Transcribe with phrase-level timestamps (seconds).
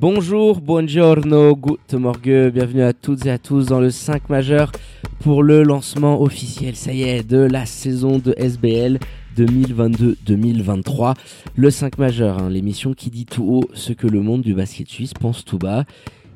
[0.00, 4.72] Bonjour, buongiorno, good morgue, bienvenue à toutes et à tous dans le 5 majeur
[5.18, 8.98] pour le lancement officiel, ça y est, de la saison de SBL
[9.36, 11.16] 2022-2023.
[11.54, 14.88] Le 5 majeur, hein, l'émission qui dit tout haut ce que le monde du basket
[14.88, 15.84] suisse pense tout bas.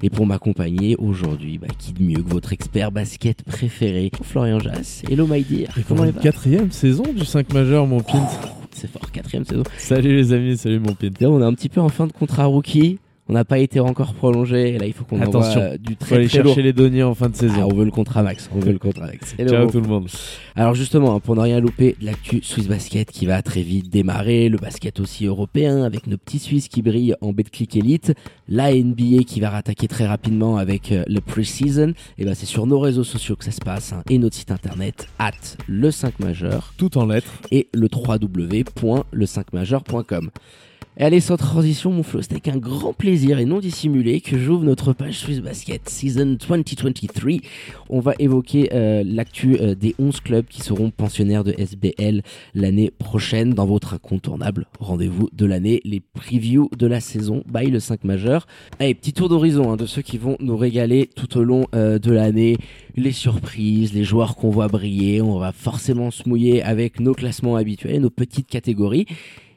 [0.02, 5.02] Et pour m'accompagner aujourd'hui, bah, qui de mieux que votre expert basket préféré, Florian Jass.
[5.10, 5.70] Hello my dear.
[5.78, 8.28] Et comment va quatrième saison du 5 majeur, mon Pint.
[8.72, 9.62] C'est fort, quatrième saison.
[9.78, 11.08] Salut les amis, salut mon Pint.
[11.22, 12.98] On est un petit peu en fin de contrat rookie.
[13.28, 14.74] On n'a pas été encore prolongé.
[14.74, 16.58] Et là, il faut qu'on envoie du très faut aller très chercher lourd.
[16.58, 17.54] les deniers en fin de saison.
[17.60, 18.50] Ah, on veut le contrat max.
[18.54, 19.34] On veut le contrat max.
[19.38, 19.50] Hello.
[19.50, 20.08] Ciao tout le monde.
[20.54, 24.50] Alors justement, hein, pour ne rien louper, l'actu Swiss Basket qui va très vite démarrer,
[24.50, 28.12] le basket aussi européen avec nos petits Suisses qui brillent en Betclic Elite,
[28.48, 31.94] la NBA qui va rattaquer très rapidement avec euh, le pre-season.
[32.18, 34.50] Et ben c'est sur nos réseaux sociaux que ça se passe hein, et notre site
[34.50, 35.30] internet at
[35.66, 37.32] le 5 majeur Tout en lettres.
[37.50, 40.30] et le www.le5majeur.com.
[40.96, 44.38] Et allez, sans transition, mon Flo, c'est avec un grand plaisir et non dissimulé que
[44.38, 47.32] j'ouvre notre page Swiss Basket Season 2023.
[47.90, 52.22] On va évoquer euh, l'actu euh, des 11 clubs qui seront pensionnaires de SBL
[52.54, 57.80] l'année prochaine dans votre incontournable rendez-vous de l'année, les previews de la saison by le
[57.80, 58.46] 5 majeur.
[58.78, 61.98] Allez, petit tour d'horizon hein, de ceux qui vont nous régaler tout au long euh,
[61.98, 62.56] de l'année,
[62.94, 65.20] les surprises, les joueurs qu'on voit briller.
[65.22, 69.06] On va forcément se mouiller avec nos classements habituels, nos petites catégories.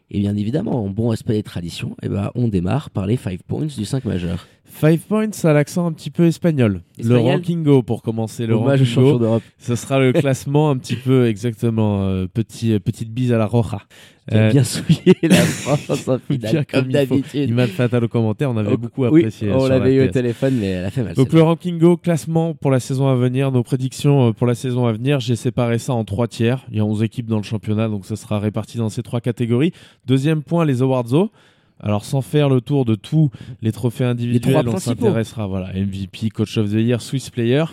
[0.09, 3.43] Et bien évidemment, en bon respect des traditions, eh ben, on démarre par les 5
[3.43, 4.47] points du 5 majeur.
[4.79, 6.81] 5 points à l'accent un petit peu espagnol.
[6.97, 8.45] Espagnol Le rankingo pour commencer.
[8.45, 9.43] Le Hommage rankingo, d'Europe.
[9.57, 12.03] ce sera le classement un petit peu exactement.
[12.07, 13.81] euh, petit, euh, petite bise à la roja.
[14.29, 17.49] A Euh, bien souillé la France en finale, comme d'habitude.
[17.49, 19.51] Imad Fatal au commentaire, on avait Oh, beaucoup oui, apprécié.
[19.51, 21.13] on l'avait eu au téléphone, mais elle a fait mal.
[21.15, 24.85] Donc le rankingo, classement pour la saison à venir, nos prédictions euh, pour la saison
[24.85, 26.65] à venir, j'ai séparé ça en trois tiers.
[26.71, 29.21] Il y a 11 équipes dans le championnat, donc ça sera réparti dans ces trois
[29.21, 29.71] catégories.
[30.05, 31.29] Deuxième point, les awards.
[31.79, 33.29] Alors sans faire le tour de tous
[33.61, 37.63] les trophées individuels, trois on s'intéressera voilà MVP, Coach of the Year, Swiss Player.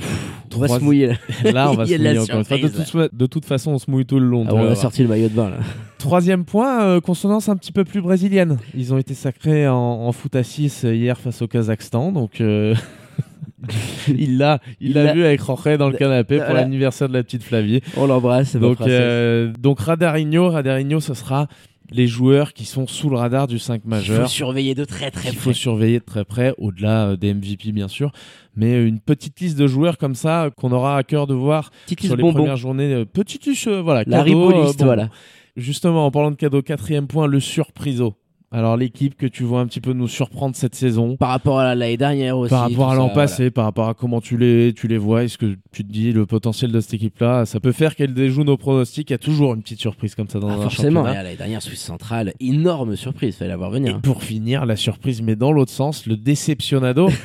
[0.54, 1.14] on va Trois- se mouiller là.
[1.52, 2.58] Là, on va se mouiller encore une fois.
[2.58, 4.44] De toute, de toute façon, on se mouille tout le long.
[4.48, 5.56] Ah, on a sorti le maillot de bain là.
[5.98, 8.58] Troisième point, euh, consonance un petit peu plus brésilienne.
[8.76, 12.74] Ils ont été sacrés en, en foot à 6 hier face au Kazakhstan, donc euh,
[14.08, 17.22] il l'a, il Il l'a vu avec Jorge dans le canapé pour l'anniversaire de la
[17.22, 17.80] petite Flavie.
[17.96, 21.48] On l'embrasse, Donc, donc, euh, donc Radarigno, Radarigno, ce sera
[21.90, 24.28] les joueurs qui sont sous le radar du 5 Il faut majeur.
[24.28, 25.32] surveiller de très très près.
[25.38, 28.10] faut surveiller de très près, au-delà euh, des MVP bien sûr,
[28.56, 31.70] mais une petite liste de joueurs comme ça euh, qu'on aura à cœur de voir
[31.86, 32.38] Petite sur les bonbons.
[32.38, 32.92] premières journées.
[32.92, 34.72] euh, Petite liste, euh, voilà, La cadeau, euh, bonbon.
[34.84, 35.10] voilà.
[35.56, 38.14] Justement, en parlant de cadeau, quatrième point, le surpriso.
[38.56, 41.16] Alors l'équipe que tu vois un petit peu nous surprendre cette saison.
[41.16, 42.50] Par rapport à l'année dernière aussi.
[42.50, 43.14] Par rapport à l'an voilà.
[43.14, 46.12] passé, par rapport à comment tu les, tu les vois, est-ce que tu te dis
[46.12, 49.10] le potentiel de cette équipe-là, ça peut faire qu'elle déjoue nos pronostics?
[49.10, 51.14] Il y a toujours une petite surprise comme ça dans Ah, un forcément, championnat.
[51.14, 53.96] et à l'année dernière, Suisse centrale, énorme surprise, fallait la voir Et venir.
[53.96, 54.00] hein.
[54.00, 57.08] pour finir, la surprise, mais dans l'autre sens, le déceptionado.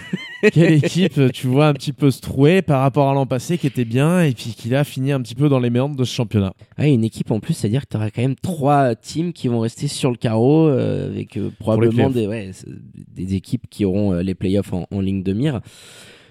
[0.54, 3.68] Quelle équipe, tu vois, un petit peu se trouer par rapport à l'an passé qui
[3.68, 6.14] était bien et puis qui a fini un petit peu dans les méandres de ce
[6.14, 6.54] championnat.
[6.78, 9.60] Ouais, une équipe en plus, c'est-à-dire que tu auras quand même trois teams qui vont
[9.60, 12.14] rester sur le carreau euh, avec euh, probablement playoffs.
[12.14, 12.68] des, ouais, c'est-
[13.16, 15.60] des équipes qui auront euh, les playoffs en, en ligne de mire.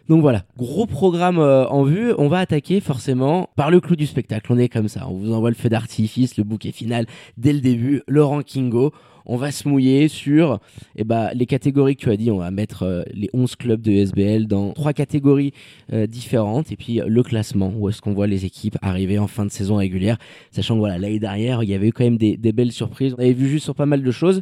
[0.08, 2.14] Donc voilà, gros programme euh, en vue.
[2.16, 4.50] On va attaquer forcément par le clou du spectacle.
[4.50, 5.06] On est comme ça.
[5.06, 7.04] On vous envoie le feu d'artifice, le bouquet final
[7.36, 8.92] dès le début, le rankingo.
[9.30, 10.58] On va se mouiller sur
[10.96, 12.30] eh ben, les catégories que tu as dit.
[12.30, 15.52] On va mettre euh, les 11 clubs de SBL dans trois catégories
[15.92, 16.72] euh, différentes.
[16.72, 19.50] Et puis euh, le classement, où est-ce qu'on voit les équipes arriver en fin de
[19.50, 20.16] saison régulière?
[20.50, 23.14] Sachant que voilà, l'année dernière, il y avait eu quand même des, des belles surprises.
[23.18, 24.40] On avait vu juste sur pas mal de choses.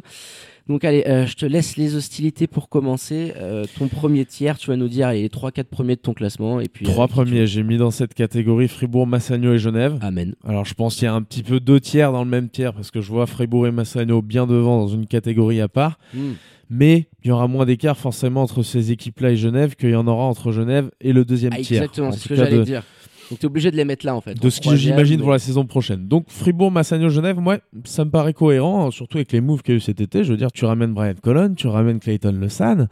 [0.69, 3.33] Donc allez, euh, je te laisse les hostilités pour commencer.
[3.37, 6.59] Euh, ton premier tiers, tu vas nous dire allez, les 3-4 premiers de ton classement.
[6.59, 9.97] Et puis, Trois euh, premiers, j'ai mis dans cette catégorie Fribourg, Massagno et Genève.
[10.01, 10.35] Amen.
[10.45, 12.73] Alors je pense qu'il y a un petit peu deux tiers dans le même tiers
[12.73, 15.97] parce que je vois Fribourg et Massagno bien devant dans une catégorie à part.
[16.13, 16.33] Hmm.
[16.69, 20.05] Mais il y aura moins d'écart forcément entre ces équipes-là et Genève qu'il y en
[20.05, 21.83] aura entre Genève et le deuxième Ah, tiers.
[21.83, 22.83] exactement, En c'est ce que j'allais de, dire.
[23.29, 24.33] Donc, tu es obligé de les mettre là, en fait.
[24.41, 26.07] de ce que j'imagine mais- pour la saison prochaine.
[26.07, 29.75] Donc Fribourg, Massagno, Genève, moi, ça me paraît cohérent, surtout avec les moves qu'il y
[29.75, 30.23] a eu cet été.
[30.23, 32.87] Je veux dire, tu ramènes Brian Colon, tu ramènes Clayton Le San,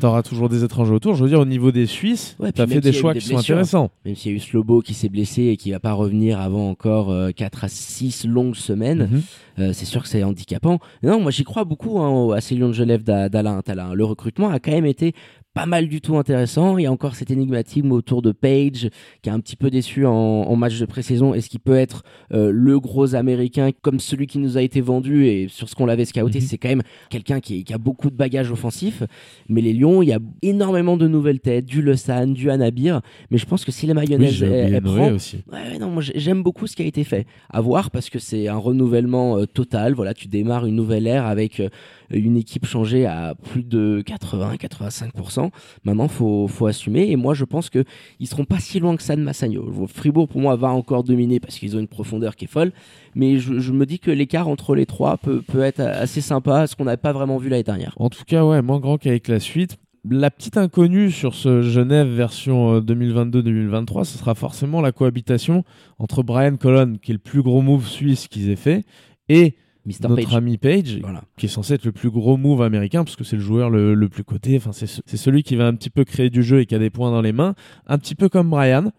[0.00, 1.14] tu auras toujours des étrangers autour.
[1.14, 3.26] Je veux dire, au niveau des Suisses, Ouais, tu as fait des choix des qui
[3.28, 3.90] sont intéressants.
[4.04, 6.68] Même s'il y a eu Slobo qui s'est blessé et qui va pas revenir avant
[6.68, 9.22] encore euh, 4 à 6 longues semaines, Mhm.
[9.58, 10.78] euh, c'est sûr que c'est handicapant.
[11.02, 13.94] Non, moi j'y crois beaucoup hein, à ces Lions de Genève d'A- d'Alain Talin.
[13.94, 15.14] Le recrutement a quand même été
[15.54, 16.78] pas mal du tout intéressant.
[16.78, 18.88] Il y a encore cet énigmatisme autour de Page
[19.22, 21.34] qui a un petit peu déçu en, en match de pré-saison.
[21.34, 22.02] Est-ce qu'il peut être
[22.32, 25.86] euh, le gros américain comme celui qui nous a été vendu et sur ce qu'on
[25.86, 26.44] l'avait scouté, Mhm.
[26.46, 29.02] c'est quand même quelqu'un qui, qui a beaucoup de bagages offensifs.
[29.48, 33.00] Mais les Lions, il y a énormément de nouvelles têtes, du Lesan, du Anabir.
[33.30, 35.36] Mais je pense que si les Oui, mayonnaises j'ai elles- oublié elles Noé prend- aussi.
[35.52, 37.26] Ouais, non, moi j'ai- j'aime beaucoup ce qui a été fait.
[37.50, 39.92] À voir parce que c'est un renouvellement euh, total.
[39.94, 41.68] Voilà, tu démarres une nouvelle ère avec euh,
[42.10, 45.41] une équipe changée à plus de 80-85%.
[45.84, 47.10] Maintenant, faut faut assumer.
[47.10, 47.84] Et moi, je pense que
[48.20, 49.86] ils seront pas si loin que ça de Massagno.
[49.88, 52.72] Fribourg pour moi va encore dominer parce qu'ils ont une profondeur qui est folle.
[53.14, 56.84] Mais je, me dis que l'écart entre les trois peut être assez sympa, ce qu'on
[56.84, 57.94] n'avait pas vraiment vu l'année dernière.
[57.98, 59.76] En tout cas, ouais, moins grand qu'avec la suite.
[60.10, 65.62] La petite inconnue sur ce Genève version euh, 2022-2023, ce sera forcément la cohabitation
[66.00, 68.84] entre Brian Colon, qui est le plus gros move suisse qu'ils aient fait,
[69.28, 69.54] et
[69.86, 70.08] Mr.
[70.08, 70.34] notre Page.
[70.34, 71.22] ami Page, Voilà.
[71.36, 73.94] qui est censé être le plus gros move américain, parce que c'est le joueur le,
[73.94, 74.56] le plus coté.
[74.56, 76.74] Enfin, c'est ce- c'est celui qui va un petit peu créer du jeu et qui
[76.74, 77.54] a des points dans les mains,
[77.86, 78.90] un petit peu comme Brian.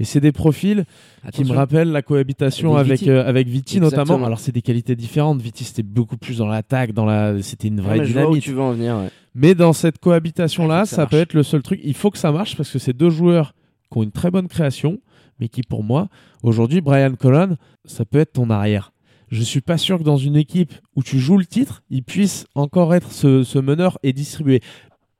[0.00, 0.84] Et c'est des profils
[1.32, 3.10] qui me rappellent la cohabitation Avec avec Viti.
[3.10, 4.04] euh, avec Viti Exactement.
[4.04, 4.26] notamment.
[4.26, 5.40] Alors c'est des qualités différentes.
[5.40, 8.42] Viti c'était beaucoup plus dans l'attaque, dans la, c'était une Ouais, vraie où dynamite.
[8.42, 8.96] tu veux en venir.
[8.96, 9.10] ouais.
[9.36, 11.78] Mais dans cette cohabitation là, ça ça, peut être le seul truc.
[11.84, 13.54] Il faut que ça marche parce que c'est deux joueurs
[13.92, 14.98] qui ont une très bonne création,
[15.38, 16.08] mais qui pour moi
[16.42, 18.91] aujourd'hui Brian Colon, ça peut être ton arrière.
[19.32, 22.46] Je suis pas sûr que dans une équipe où tu joues le titre, il puisse
[22.54, 24.60] encore être ce, ce meneur et distribuer.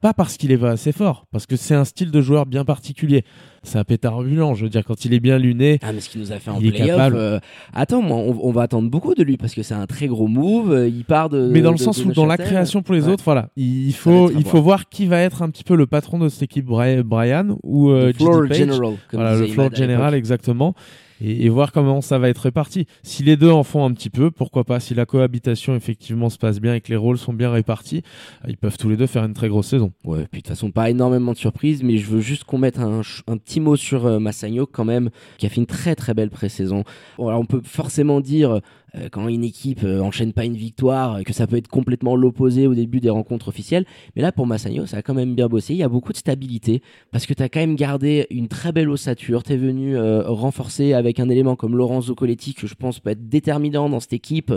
[0.03, 2.65] Pas parce qu'il est pas assez fort, parce que c'est un style de joueur bien
[2.65, 3.25] particulier.
[3.63, 5.79] C'est un pétard ambulant, je veux dire, quand il est bien luné.
[5.81, 6.89] Ah, mais ce qu'il nous a fait en Il est playoff.
[6.89, 7.17] capable.
[7.17, 7.39] euh,
[7.73, 10.27] Attends, moi, on, on va attendre beaucoup de lui parce que c'est un très gros
[10.27, 10.73] move.
[10.73, 11.49] euh, Il part de.
[11.53, 13.13] Mais dans le sens de où, dans la création pour les Ouais.
[13.13, 16.19] autres, voilà, il faut, il faut voir qui va être un petit peu le patron
[16.19, 18.59] de cette équipe, Bri- Brian ou euh, Le floor JD Page.
[18.59, 18.81] general.
[19.09, 20.75] Comme Voilà, le floor general, exactement.
[21.25, 22.87] Et, voir comment ça va être réparti.
[23.03, 26.39] Si les deux en font un petit peu, pourquoi pas Si la cohabitation effectivement se
[26.39, 28.03] passe bien et que les rôles sont bien répartis,
[28.45, 29.93] euh, ils peuvent tous les deux faire une très grosse saison.
[30.05, 32.79] Ouais, puis de toute façon, pas énormément de surprises, mais je veux juste qu'on mette
[32.79, 36.15] un, un petit mot sur euh, Massagno quand même, qui a fait une très très
[36.15, 36.83] belle pré-saison.
[37.19, 38.61] On peut forcément dire,
[38.95, 42.17] euh, quand une équipe euh, enchaîne pas une victoire, euh, que ça peut être complètement
[42.17, 43.85] l'opposé au début des rencontres officielles.
[44.15, 45.75] Mais là, pour Massagno, ça a quand même bien bossé.
[45.75, 48.73] Il y a beaucoup de stabilité, parce que tu as quand même gardé une très
[48.73, 49.43] belle ossature.
[49.43, 53.11] Tu es venu euh, renforcer avec un élément comme Lorenzo Coletti, que je pense peut
[53.11, 54.53] être déterminant dans cette équipe,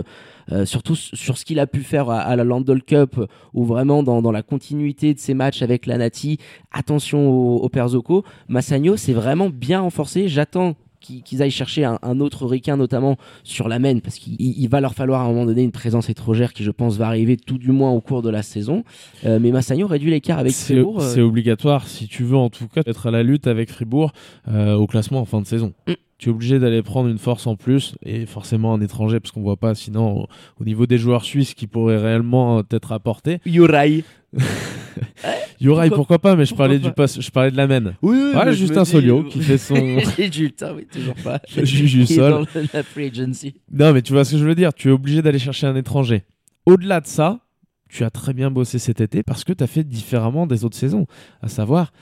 [0.64, 3.20] surtout sur ce qu'il a pu faire à, à la Landol Cup,
[3.54, 6.38] ou vraiment dans, dans la continuité de ses matchs avec la Nati.
[6.70, 8.24] Attention au, au Perzocco.
[8.48, 10.28] Massagno, c'est vraiment bien renforcé.
[10.28, 14.54] J'attends qu'ils aillent chercher un, un autre ricain, notamment sur la main, parce qu'il il-
[14.58, 17.06] il va leur falloir à un moment donné une présence étrangère qui, je pense, va
[17.06, 18.84] arriver tout du moins au cours de la saison.
[19.24, 21.00] Euh, mais Massagno réduit l'écart avec C'est Fribourg.
[21.00, 24.12] euh, c'est obligatoire si tu veux en tout cas être à la lutte avec Fribourg
[24.48, 25.72] euh, au classement en fin de saison.
[25.86, 25.92] Mm.
[26.18, 29.42] Tu es obligé d'aller prendre une force en plus et forcément un étranger parce qu'on
[29.42, 30.26] voit pas sinon au,
[30.60, 33.38] au niveau des joueurs suisses qui pourraient réellement t'être apportés.
[33.44, 34.02] Yorai.
[35.66, 37.92] Yorai Pourquoi- pourquoi, pas mais je parlais du je parlais de la main.
[38.02, 39.74] Oui, oui, je Justin me dis- Solio qui fait son
[40.18, 41.40] Et Julien, oui, toujours pas.
[41.56, 42.30] Est Sol.
[42.32, 43.54] dans la free agency.
[43.72, 44.72] Non, mais tu vois ce que je veux dire.
[44.74, 46.22] Tu es obligé d'aller chercher un étranger.
[46.66, 47.40] Au-delà de ça,
[47.88, 50.76] tu as très bien bossé cet été parce que tu as fait différemment des autres
[50.76, 51.06] saisons.
[51.42, 51.92] À savoir,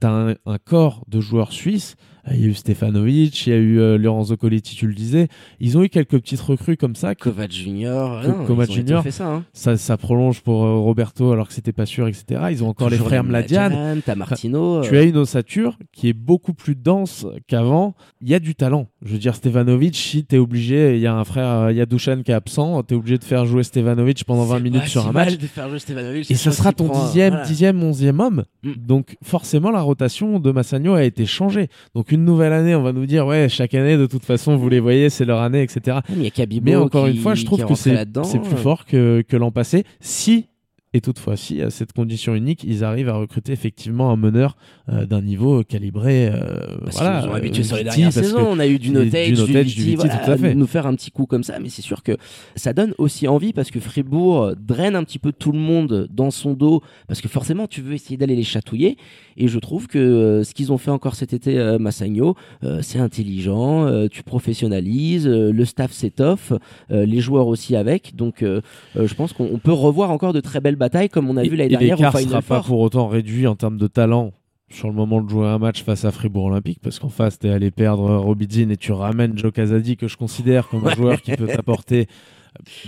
[0.00, 1.96] tu as un, un corps de joueurs suisses.
[2.30, 5.26] Il y a eu Stefanovic, il y a eu euh, Lorenzo Coletti, tu le disais.
[5.58, 7.16] Ils ont eu quelques petites recrues comme ça.
[7.16, 8.22] Kovac Junior.
[8.22, 9.02] Co- non, Kovac Junior.
[9.02, 9.26] fait ça.
[9.26, 9.44] Hein.
[9.52, 12.42] Ça, ça prolonge pour euh, Roberto alors que c'était pas sûr, etc.
[12.50, 13.98] Ils ont encore les frères Mladian.
[14.06, 14.82] T'as Martino.
[14.82, 17.94] Tu euh, as une ossature qui est beaucoup plus dense qu'avant.
[18.20, 18.86] Il y a du talent.
[19.04, 21.80] Je veux dire, Stevanovic, si t'es obligé, il y a un frère, euh, il y
[21.80, 24.84] a Dusan qui est absent, t'es obligé de faire jouer Stevanovic pendant 20 c'est minutes
[24.86, 25.38] sur un match.
[25.38, 27.46] de faire jouer Stevanovic, Et pense sera ton dixième, voilà.
[27.46, 28.44] dixième, onzième homme.
[28.62, 28.72] Mm.
[28.76, 31.66] Donc forcément, la rotation de Massagno a été changée.
[31.96, 34.68] Donc une nouvelle année, on va nous dire, ouais, chaque année, de toute façon, vous
[34.68, 35.98] les voyez, c'est leur année, etc.
[36.08, 38.52] Mais il y a Kabibo Mais encore qui- une fois, je trouve que c'est plus
[38.52, 39.82] Euh, fort que, que l'an passé.
[39.98, 40.46] Si,
[40.94, 44.56] et toutefois, si, à cette condition unique, ils arrivent à recruter effectivement un meneur
[44.90, 46.28] euh, d'un niveau calibré.
[46.28, 48.46] euh, Parce voilà, qu'ils nous ont euh, habitués sur les dernières saisons.
[48.50, 50.36] On a eu du du- Notage, du du, Notage, Viti, du Viti, voilà, tout à
[50.36, 50.54] fait.
[50.54, 51.58] nous faire un petit coup comme ça.
[51.60, 52.16] Mais c'est sûr que
[52.56, 56.30] ça donne aussi envie parce que Fribourg draine un petit peu tout le monde dans
[56.30, 58.96] son dos parce que forcément tu veux essayer d'aller les chatouiller.
[59.38, 62.34] Et je trouve que euh, ce qu'ils ont fait encore cet été, euh, Massagno,
[62.64, 63.86] euh, c'est intelligent.
[63.86, 66.52] euh, tu professionnalises, euh, le staff s'étoffe,
[66.90, 68.14] euh, les joueurs aussi avec.
[68.14, 68.60] Donc euh,
[68.96, 70.76] euh, je pense qu'on on peut revoir encore de très belles
[71.10, 73.56] comme on a Et- vu l'année dernière au Final sera pas pour autant réduit en
[73.56, 74.32] termes de talent
[74.70, 77.46] sur le moment de jouer un match face à Fribourg Olympique parce qu'en face tu
[77.46, 81.20] es allé perdre Robidzin et tu ramènes Joe Casadi que je considère comme un joueur
[81.20, 82.06] qui peut t'apporter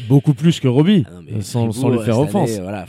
[0.09, 2.59] beaucoup plus que Roby Ah non, sans, sans lui faire offense.
[2.61, 2.87] voilà,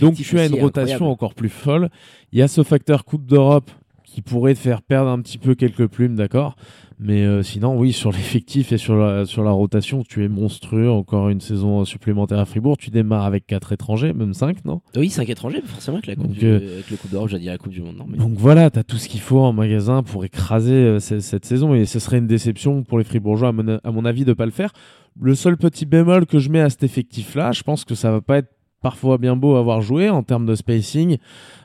[0.00, 1.04] Donc tu as une rotation incroyable.
[1.12, 1.88] encore plus folle.
[2.32, 3.70] Il y a ce facteur Coupe d'Europe
[4.04, 6.56] qui pourrait te faire perdre un petit peu quelques plumes, d'accord
[7.02, 10.90] Mais euh, sinon, oui, sur l'effectif et sur la, sur la rotation, tu es monstrueux.
[10.90, 12.76] Encore une saison supplémentaire à Fribourg.
[12.76, 14.82] Tu démarres avec 4 étrangers, même 5, non?
[14.96, 17.42] Oui, 5 étrangers, forcément, avec la Coupe, Donc, du, euh, avec le Coupe d'Europe, j'allais
[17.44, 17.96] dire la Coupe du Monde.
[17.96, 18.18] Non, mais...
[18.18, 21.46] Donc voilà, tu as tout ce qu'il faut en magasin pour écraser euh, ce- cette
[21.46, 21.74] saison.
[21.74, 24.44] Et ce serait une déception pour les Fribourgeois, à mon, à mon avis, de pas
[24.44, 24.72] le faire.
[25.18, 28.20] Le seul petit bémol que je mets à cet effectif-là, je pense que ça va
[28.20, 31.18] pas être parfois bien beau à avoir joué en termes de spacing,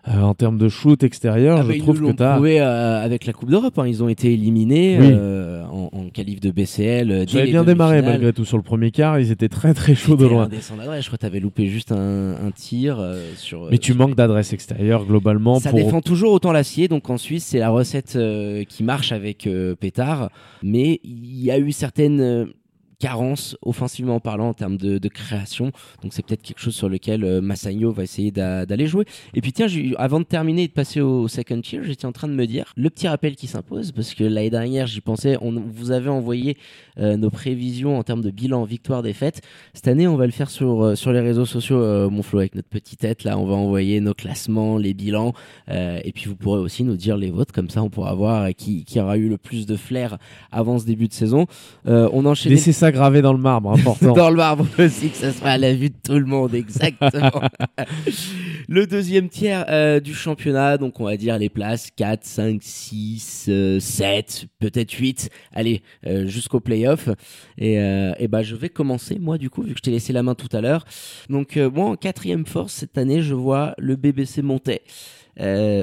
[0.08, 1.58] euh, en termes de shoot extérieur.
[1.60, 2.34] Ah je bah, ils trouve que l'ont tu as.
[2.34, 3.78] prouvé euh, avec la Coupe d'Europe.
[3.80, 3.88] hein.
[3.88, 5.08] Ils ont été éliminés Oui.
[5.12, 7.12] euh, en, en qualif de BCL.
[7.12, 9.20] euh, Ça avait les bien démarré malgré tout sur le premier quart.
[9.20, 10.44] Ils étaient très très chauds de loin.
[10.44, 10.68] d'adresse.
[11.02, 13.68] Je crois que tu avais loupé juste un, un tir euh, sur.
[13.72, 15.80] Mais tu sur manques les- d'adresse extérieure globalement Ça pour.
[15.80, 19.76] défend toujours autant l'acier, donc en Suisse c'est la recette euh, qui marche avec euh,
[19.76, 20.30] Pétard,
[20.64, 22.48] mais il y a eu certaines
[23.00, 25.72] carences offensivement parlant en termes de, création,
[26.02, 29.06] donc c'est peut-être quelque chose sur lequel euh, Massagno va essayer d'a- d'aller jouer.
[29.34, 32.28] Et puis tiens, avant de terminer et de passer au second tier, j'étais en train
[32.28, 35.52] de me dire le petit rappel qui s'impose, parce que l'année dernière j'y pensais, on
[35.52, 36.58] vous avait envoyé
[36.98, 39.42] euh, nos prévisions en termes de bilan victoire-défaite.
[39.74, 42.56] Cette année on va le faire sur, euh, les réseaux sociaux, euh, mon Flo, avec
[42.56, 45.34] notre petite tête là, on va envoyer nos classements, les bilans.
[45.68, 48.86] Et puis vous pourrez aussi nous dire les vôtres, comme ça on pourra voir qui,
[48.98, 50.18] aura eu le plus de flair
[50.52, 51.46] avant ce début de saison.
[51.86, 52.52] On enchaîne
[52.92, 54.14] gravé dans le marbre, important.
[54.16, 57.42] dans le marbre aussi, que ça soit à la vue de tout le monde, exactement.
[58.68, 63.46] le deuxième tiers euh, du championnat, donc on va dire les places 4, 5, 6,
[63.50, 67.10] euh, 7, peut-être 8, allez, euh, jusqu'au playoff.
[67.58, 70.14] Et, euh, et bah, je vais commencer, moi, du coup, vu que je t'ai laissé
[70.14, 70.86] la main tout à l'heure.
[71.30, 74.82] Donc, euh, moi, en quatrième force, cette année, je vois le BBC monter.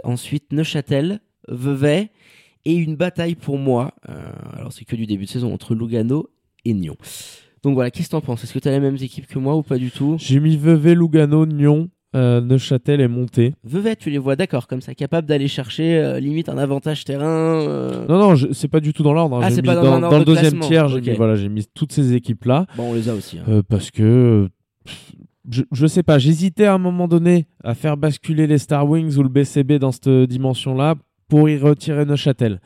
[0.04, 2.10] Ensuite, Neuchâtel, Vevey,
[2.64, 3.94] et une bataille pour moi.
[4.08, 6.30] euh, alors, c'est que du début de saison entre Lugano
[6.64, 6.96] et Nyon.
[7.62, 8.42] Donc voilà, qu'est-ce que t'en penses?
[8.44, 10.16] Est-ce que t'as les mêmes équipes que moi ou pas du tout?
[10.18, 13.54] J'ai mis Vevey, Lugano, Nyon, euh, Neuchâtel et Monté.
[13.64, 17.24] Vevey, tu les vois d'accord, comme ça, capable d'aller chercher euh, limite un avantage terrain.
[17.62, 19.36] euh, Non, non, c'est pas du tout dans l'ordre.
[19.36, 19.40] hein.
[19.44, 20.66] Ah, c'est pas dans dans, le de deuxième classement.
[20.68, 22.66] tiers, j'ai mis, voilà, j'ai mis toutes ces équipes-là.
[22.76, 23.38] Bon, on les a aussi.
[23.38, 23.62] hein.
[23.68, 24.48] parce que.
[24.84, 25.12] pff,
[25.50, 29.16] Je, je sais pas, j'hésitais à un moment donné à faire basculer les Star Wings
[29.16, 30.94] ou le BCB dans cette dimension-là
[31.28, 32.60] pour y retirer Neuchâtel.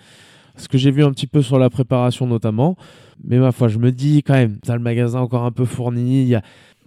[0.56, 2.76] Ce que j'ai vu un petit peu sur la préparation notamment.
[3.24, 6.34] Mais ma foi, je me dis quand même, t'as le magasin encore un peu fourni.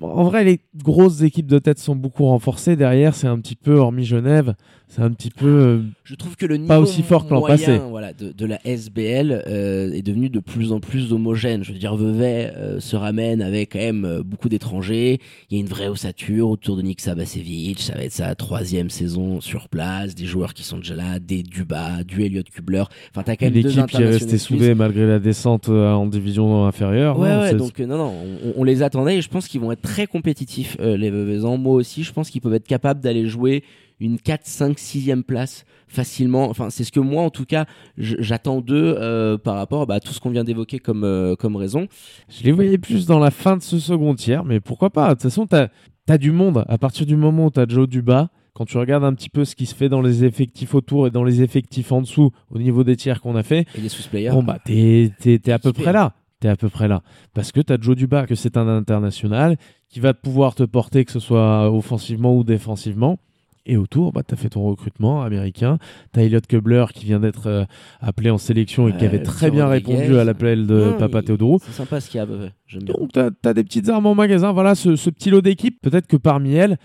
[0.02, 2.76] en vrai, les grosses équipes de tête sont beaucoup renforcées.
[2.76, 4.56] Derrière, c'est un petit peu, hormis Genève,
[4.89, 5.46] c'est un petit peu.
[5.48, 7.79] euh, Je trouve que le niveau Pas aussi fort que l'an passé.
[7.89, 11.63] Voilà, de, de la SBL euh, est devenu de plus en plus homogène.
[11.63, 15.19] Je veux dire, Vevey euh, se ramène avec quand même euh, beaucoup d'étrangers.
[15.50, 17.79] Il y a une vraie ossature autour de Nick Sabasevic.
[17.81, 20.15] Ça va être sa troisième saison sur place.
[20.15, 22.84] Des joueurs qui sont déjà là, des Duba, du Elliot Kubler.
[23.12, 26.65] Enfin, t'as quand même L'équipe qui est restée soudée malgré la descente euh, en division
[26.65, 27.19] inférieure.
[27.19, 28.13] Ouais, non, ouais, donc non, non,
[28.46, 31.58] on, on les attendait et je pense qu'ils vont être très compétitifs, euh, les Vevezans.
[31.58, 33.63] Moi aussi, je pense qu'ils peuvent être capables d'aller jouer
[34.00, 36.50] une 4, 5, 6e place facilement.
[36.50, 37.65] Enfin, c'est ce que moi, en tout cas,
[37.98, 41.56] j'attends d'eux euh, par rapport bah, à tout ce qu'on vient d'évoquer comme, euh, comme
[41.56, 41.88] raison.
[42.29, 45.10] Je les voyais plus dans la fin de ce second tiers, mais pourquoi pas?
[45.10, 45.68] De toute façon, t'as
[46.08, 46.65] as du monde.
[46.68, 49.56] À partir du moment où t'as Joe Duba, quand tu regardes un petit peu ce
[49.56, 52.84] qui se fait dans les effectifs autour et dans les effectifs en dessous, au niveau
[52.84, 54.32] des tiers qu'on a fait, Et les sous-players.
[54.32, 55.12] bon bah t'es
[55.51, 56.13] à peu près là.
[56.39, 57.01] T'es à peu près là.
[57.34, 59.58] Parce que t'as Joe Duba, que c'est un international,
[59.89, 63.20] qui va pouvoir te porter, que ce soit offensivement ou défensivement.
[63.66, 65.78] Et autour, bah, tu as fait ton recrutement américain.
[66.13, 67.66] Tu as Elliot Kubler qui vient d'être euh,
[68.01, 71.20] appelé en sélection et qui Ouais, avait très bien répondu à l'appel de Non, Papa
[71.20, 71.60] il- Théodorou.
[71.63, 72.50] C'est sympa ce qu'il y a à.
[72.78, 74.52] Donc, tu as, des petites armes en magasin.
[74.52, 75.82] Voilà, ce, ce petit lot d'équipe.
[75.82, 76.78] Peut-être que parmi elles,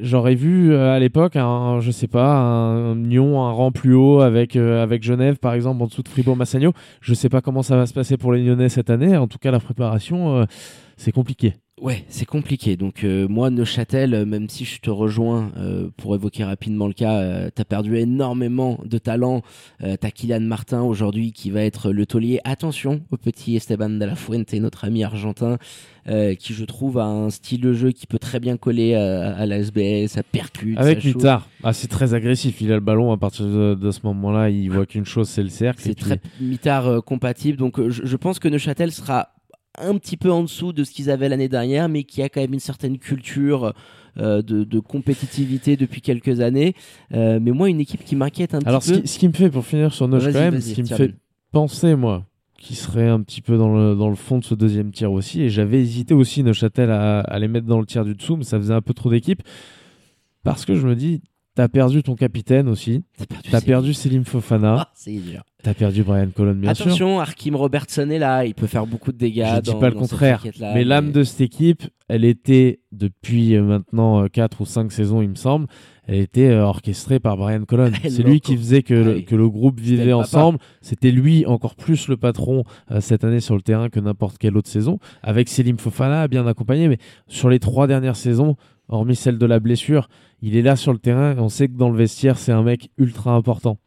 [0.00, 4.20] j'aurais vu euh, à l'époque, un, je sais pas, un, Nyon, un rang plus haut
[4.20, 6.72] avec, euh, avec Genève, par exemple, en dessous de Fribourg-Massagno.
[7.00, 9.16] Je sais pas comment ça va se passer pour les Lyonnais cette année.
[9.16, 10.44] En tout cas, la préparation, euh,
[10.96, 11.54] c'est compliqué.
[11.80, 12.76] Ouais, c'est compliqué.
[12.76, 16.92] Donc euh, moi, Neuchâtel, euh, même si je te rejoins euh, pour évoquer rapidement le
[16.92, 19.42] cas, t'as perdu énormément de talent.
[19.80, 22.40] T'as Kylian Martin aujourd'hui qui va être le taulier.
[22.44, 25.27] Attention au petit Esteban de la Fuente, notre ami argentin,
[26.08, 29.34] euh, qui je trouve a un style de jeu qui peut très bien coller à,
[29.36, 30.78] à la SBL, ça percute.
[30.78, 31.04] Avec.
[31.04, 32.60] Mitard, ah, c'est très agressif.
[32.60, 34.50] Il a le ballon à partir de, de ce moment-là.
[34.50, 35.80] Il voit qu'une chose, c'est le cercle.
[35.82, 37.58] C'est puis- très mitard euh, compatible.
[37.58, 39.30] Donc euh, je, je pense que Neuchâtel sera
[39.80, 42.40] un petit peu en dessous de ce qu'ils avaient l'année dernière, mais qui a quand
[42.40, 43.74] même une certaine culture
[44.18, 46.74] euh, de, de compétitivité depuis quelques années.
[47.14, 49.00] Euh, mais moi, une équipe qui m'inquiète un Alors, petit ce peu.
[49.02, 51.14] qui, ce qui me fait, pour finir sur Noche quand même, ce qui me fait
[51.52, 52.26] penser, moi,
[52.58, 55.42] qui serait un petit peu dans le, dans le fond de ce deuxième tiers aussi,
[55.42, 58.44] et j'avais hésité aussi Neuchâtel à, à les mettre dans le tiers du dessous, mais
[58.44, 59.42] ça faisait un peu trop d'équipes,
[60.42, 61.22] parce que je me dis,
[61.54, 63.02] T'as perdu ton capitaine aussi.
[63.16, 63.66] T'as perdu.
[63.66, 64.76] Perdu Selim Fofana.
[64.78, 65.42] Ah, c'est dur.
[65.64, 66.86] T'as perdu Brian Colon, bien sûr.
[66.86, 69.44] Attention, Arkim Robertson est là, il peut faire beaucoup de dégâts.
[69.56, 70.44] Je dis dans- pas le contraire.
[70.60, 75.30] Mais l'âme de cette équipe, elle était, depuis euh, maintenant 4 ou 5 saisons, il
[75.30, 75.66] me semble,
[76.08, 77.92] elle était euh, orchestrée par Brian Colon.
[78.08, 80.58] C'est lui qui faisait que, le, que le groupe vivait ensemble.
[80.80, 84.56] C'était lui encore plus le patron euh, cette année sur le terrain que n'importe quelle
[84.56, 84.98] autre saison.
[85.22, 86.88] Avec Selim Fofana, bien accompagné.
[86.88, 88.56] Mais sur les trois dernières saisons,
[88.88, 90.08] hormis celle de la blessure,
[90.40, 91.36] il est là sur le terrain.
[91.36, 93.78] et On sait que dans le vestiaire, c'est un mec ultra important.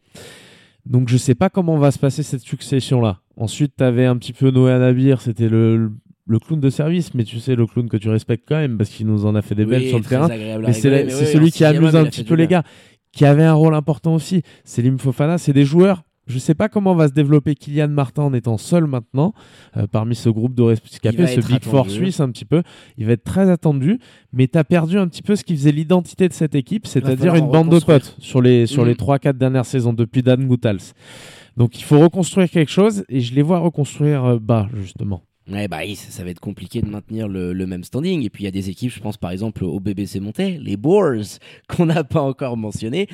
[0.85, 3.19] Donc je sais pas comment va se passer cette succession-là.
[3.35, 5.91] Ensuite, tu avais un petit peu Noé Nabir, c'était le,
[6.25, 8.89] le- clown de service, mais tu sais, le clown que tu respectes quand même, parce
[8.89, 10.27] qu'il nous en a fait des belles sur le terrain.
[10.27, 12.63] Mais c'est c'est oui, celui qui amuse un petit peu les gars,
[13.11, 14.41] qui avait un rôle important aussi.
[14.63, 16.03] Selim Fofana, c'est des joueurs.
[16.27, 19.33] Je sais pas comment va se développer Kylian Martin en étant seul maintenant,
[19.75, 22.61] euh, parmi ce groupe de rescapés, ce Big Four suisse un petit peu.
[22.97, 23.99] Il va être très attendu,
[24.31, 27.35] mais tu as perdu un petit peu ce qui faisait l'identité de cette équipe, c'est-à-dire
[27.35, 28.87] une bande de potes sur les, sur Mm.
[28.87, 30.93] les 3-4 dernières saisons depuis Dan Goutals.
[31.57, 35.23] Donc il faut reconstruire quelque chose et je les vois reconstruire euh, bas, justement.
[35.51, 38.24] Ouais, bah, ça, ça va être compliqué de maintenir le, le même standing.
[38.24, 40.77] Et puis il y a des équipes, je pense par exemple au BBC Montais, les
[40.77, 43.08] Boars, qu'on n'a pas encore mentionné.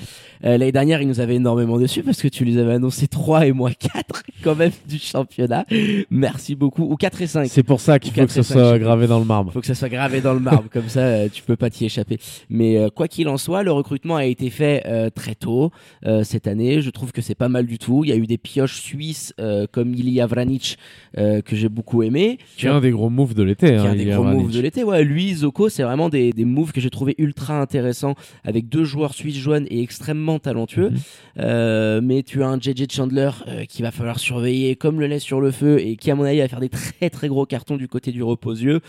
[0.43, 3.47] Euh, L'année dernière, ils nous avaient énormément déçus parce que tu les avais annoncés 3
[3.47, 5.65] et moi 4 quand même du championnat.
[6.09, 6.83] Merci beaucoup.
[6.83, 7.47] Ou 4 et 5.
[7.49, 9.51] C'est pour ça qu'il faut que ce soit gravé dans le marbre.
[9.51, 11.69] Il faut que ça soit gravé dans le marbre, comme ça euh, tu peux pas
[11.69, 12.17] t'y échapper.
[12.49, 15.71] Mais euh, quoi qu'il en soit, le recrutement a été fait euh, très tôt
[16.23, 16.81] cette année.
[16.81, 18.03] Je trouve que c'est pas mal du tout.
[18.03, 19.33] Il y a eu des pioches suisses
[19.71, 20.77] comme Ilya Vranic
[21.15, 22.26] que j'ai beaucoup aimé.
[22.57, 23.67] Qui est un des gros moves de l'été.
[23.67, 24.83] qui est hein, un des gros moves de l'été.
[24.83, 28.83] Ouais, lui, Zoko, c'est vraiment des, des moves que j'ai trouvé ultra intéressants avec deux
[28.83, 30.89] joueurs suisses jeunes et extrêmement talentueux.
[30.89, 30.97] Mhm.
[31.39, 35.19] Euh, mais tu as un JJ Chandler euh, qui va falloir surveiller comme le lait
[35.19, 37.77] sur le feu et qui, à mon avis, va faire des très très gros cartons
[37.77, 38.75] du côté du reposieux.
[38.75, 38.79] Euh,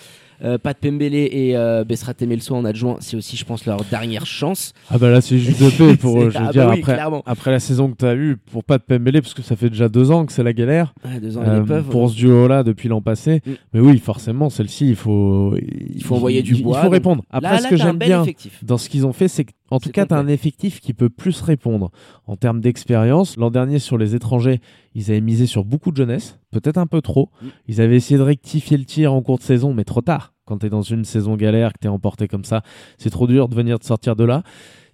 [0.58, 4.72] Pat Pembele et euh, Bessrat Temelso en adjoint, c'est aussi, je pense, leur dernière chance.
[4.90, 7.22] Ah bah là c'est juste de paix pour eux, je veux ah dire bah oui,
[7.26, 9.68] après, la saison que tu as eue pour pas de Pembele parce que ça fait
[9.70, 12.62] déjà deux ans que c'est la galère Ouais, deux ans euh, pour ce duo là
[12.62, 13.50] depuis l'an passé Mm.
[13.74, 15.54] mais oui forcément celle-ci il faut
[15.94, 18.64] Il faut envoyer du bois, il faut répondre après Là, ce que j'aime bien effectif.
[18.64, 21.08] dans ce qu'ils ont fait c'est qu'en tout cas tu as un effectif qui peut
[21.10, 21.90] plus répondre
[22.26, 24.60] en termes d'expérience l'an dernier sur les étrangers
[24.94, 27.46] ils avaient misé sur beaucoup de jeunesse peut-être un peu trop Mm.
[27.68, 30.58] ils avaient essayé de rectifier le tir en cours de saison mais trop tard quand
[30.58, 32.62] tu es dans une saison galère que tu es emporté comme ça
[32.96, 34.42] c'est trop dur de venir te sortir de là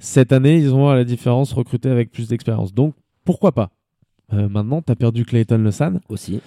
[0.00, 2.74] cette année, ils ont à la différence recruté avec plus d'expérience.
[2.74, 3.70] Donc, pourquoi pas?
[4.34, 6.40] Euh, Maintenant, tu as perdu Clayton Lesan, Aussi.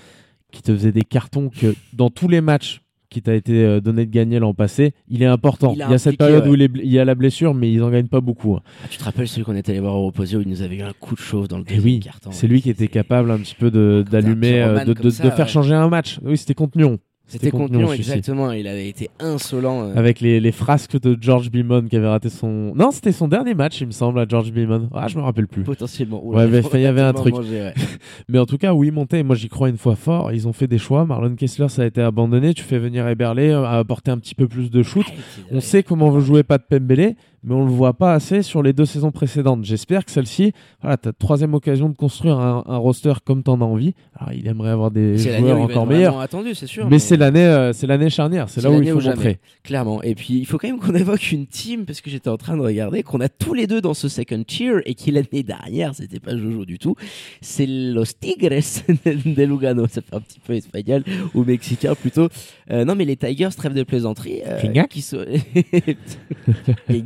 [0.51, 2.81] qui te faisait des cartons que dans tous les matchs
[3.17, 5.73] qui t'a été euh, donné de gagner l'an passé, il est important.
[5.73, 6.49] Il y a cette période ouais.
[6.49, 8.53] où il, est bl- il y a la blessure, mais ils en gagnent pas beaucoup.
[8.55, 8.61] hein.
[8.83, 10.75] Ah, tu te rappelles celui qu'on est allé voir au reposio où il nous avait
[10.77, 12.29] eu un coup de chauffe dans le Et deuxième oui, carton.
[12.31, 13.71] c'est lui qui était capable un petit peu
[14.03, 16.19] d'allumer, euh, de, de- faire changer un match.
[16.23, 16.99] Oui, c'était contre Nyon.
[17.27, 17.95] C'était celui-ci.
[17.95, 18.51] exactement.
[18.53, 19.89] Il avait été insolent.
[19.89, 19.95] euh.
[19.97, 22.73] Avec les, les frasques de George Beamon qui avait raté son.
[22.73, 24.89] Non, c'était son dernier match, il me semble, à George Beamon.
[24.93, 25.63] Ah, je me rappelle plus.
[25.63, 26.25] Potentiellement.
[26.25, 27.35] Ouais, mais il y avait un truc.
[27.35, 27.73] Ouais.
[28.29, 30.31] Mais en tout cas, oui, monter, moi j'y crois une fois fort.
[30.31, 31.05] Ils ont fait des choix.
[31.05, 32.53] Marlon Kessler, ça a été abandonné.
[32.53, 35.05] Tu fais venir Eberle euh, à apporter un petit peu plus de shoot.
[35.51, 37.15] On sait comment veut jouer Pat Pembele,
[37.47, 39.63] mais on le voit pas assez sur les deux saisons précédentes.
[39.63, 43.49] J'espère que celle-ci, voilà, tu as troisième occasion de construire un, un roster comme tu
[43.49, 43.93] en as envie.
[44.17, 46.19] Alors, il aimerait avoir des joueurs encore meilleurs.
[46.19, 46.89] attendu, c'est sûr.
[46.89, 48.49] Mais c'est l'année, euh, c'est l'année charnière.
[48.49, 49.39] C'est là où il faut montrer.
[49.63, 50.03] Clairement.
[50.03, 52.57] Et puis, il faut quand même qu'on évoque une team, parce que j'étais en train
[52.57, 55.95] de regarder, qu'on a tous les deux dans ce second tier, et qui l'année dernière,
[55.95, 56.95] c'était pas Jojo du tout.
[57.39, 58.49] C'est Los Tigres
[59.05, 59.87] de Lugano.
[59.87, 62.27] Ça fait un petit peu espagnol, ou mexicain plutôt.
[62.71, 64.41] Euh, non, mais les Tigers, trêve de plaisanterie.
[64.45, 65.23] euh, qui sont...
[66.89, 67.01] les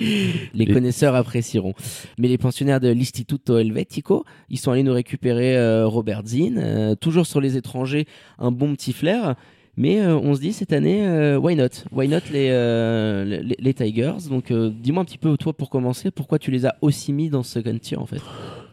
[0.00, 1.74] Les Les- connaisseurs apprécieront.
[2.18, 6.94] Mais les pensionnaires de l'Istituto Helvetico, ils sont allés nous récupérer euh, Robert Zinn, euh,
[6.94, 8.06] toujours sur les étrangers,
[8.38, 9.34] un bon petit flair.
[9.78, 11.68] Mais euh, on se dit cette année, euh, why not?
[11.92, 14.14] Why not les, euh, les, les Tigers?
[14.30, 17.42] Donc dis-moi un petit peu, toi, pour commencer, pourquoi tu les as aussi mis dans
[17.42, 18.22] ce tier en fait?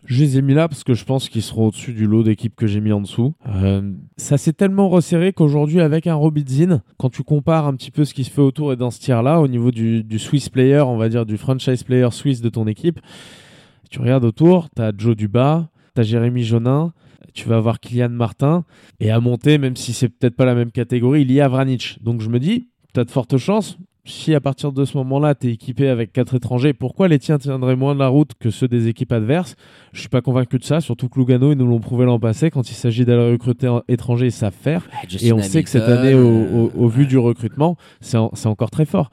[0.06, 2.56] Je les ai mis là parce que je pense qu'ils seront au-dessus du lot d'équipes
[2.56, 3.34] que j'ai mis en dessous.
[3.48, 8.04] Euh, ça s'est tellement resserré qu'aujourd'hui, avec un Robidzin, quand tu compares un petit peu
[8.04, 10.82] ce qui se fait autour et dans ce tiers-là, au niveau du, du Swiss player,
[10.82, 13.00] on va dire du franchise player suisse de ton équipe,
[13.90, 16.92] tu regardes autour, tu as Joe Duba, tu as Jérémy Jonin,
[17.34, 18.66] tu vas avoir Kylian Martin,
[19.00, 21.98] et à monter, même si c'est peut-être pas la même catégorie, il y a Vranic.
[22.02, 23.78] Donc je me dis, tu as de fortes chances.
[24.06, 27.38] Si à partir de ce moment-là, tu es équipé avec quatre étrangers, pourquoi les tiens
[27.38, 29.56] tiendraient moins de la route que ceux des équipes adverses?
[29.94, 32.52] Je suis pas convaincu de ça, surtout que Lugano, ils nous l'ont prouvé l'an passé.
[32.52, 34.86] Quand il s'agit d'aller recruter un étranger, ils savent faire.
[35.26, 36.28] Et on sait que cette année, au,
[36.66, 39.10] au- au vu du recrutement, c'est en- c'est encore très fort.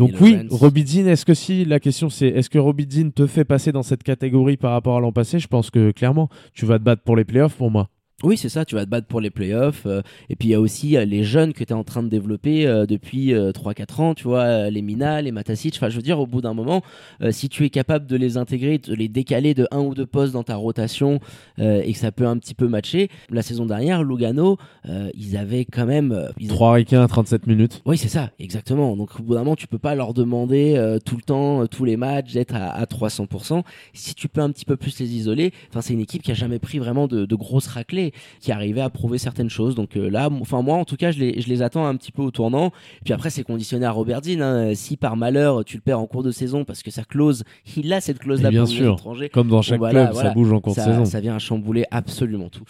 [0.00, 3.70] Donc oui, Robidzin, est-ce que si la question c'est est-ce que Robidzin te fait passer
[3.70, 5.38] dans cette catégorie par rapport à l'an passé?
[5.38, 7.88] Je pense que clairement, tu vas te battre pour les playoffs pour moi.
[8.22, 9.86] Oui, c'est ça, tu vas te battre pour les playoffs.
[9.86, 12.02] euh, et puis il y a aussi euh, les jeunes que tu es en train
[12.02, 15.74] de développer euh, depuis euh, 3-4 ans, tu vois, euh, les Mina, les Matasic.
[15.76, 16.82] Enfin, je veux dire, au bout d'un moment,
[17.22, 20.06] euh, si tu es capable de les intégrer, de les décaler de un ou deux
[20.06, 21.20] postes dans ta rotation
[21.58, 23.08] euh, et que ça peut un petit peu matcher.
[23.30, 24.56] La saison dernière, Lugano,
[24.88, 26.12] euh, ils avaient quand même.
[26.12, 27.82] euh, ils 3 ricains à 37 minutes.
[27.86, 28.96] oui, c'est ça, exactement.
[28.96, 31.66] Donc, au bout d'un moment, tu peux pas leur demander euh, tout le temps, euh,
[31.66, 33.62] tous les matchs, d'être à, à 300%.
[33.92, 36.34] Si tu peux un petit peu plus les isoler, enfin, c'est une équipe qui a
[36.34, 39.74] jamais pris vraiment de, de grosses raclées, qui arrivait à prouver certaines choses.
[39.74, 42.12] Donc euh, là, enfin moi, en tout cas, je les, je les attends un petit
[42.12, 42.72] peu au tournant.
[43.04, 44.40] Puis après, c'est conditionné à Robert Dean.
[44.40, 44.74] hein.
[44.74, 47.44] Si par malheur tu le perds en cours de saison parce que sa clause,
[47.76, 48.92] il a cette clause-là Et bien pour sûr.
[48.94, 50.28] étrangers, Comme dans chaque voilà, club, voilà.
[50.30, 51.04] ça bouge en cours de saison.
[51.04, 52.64] ça vient à chambouler absolument tout.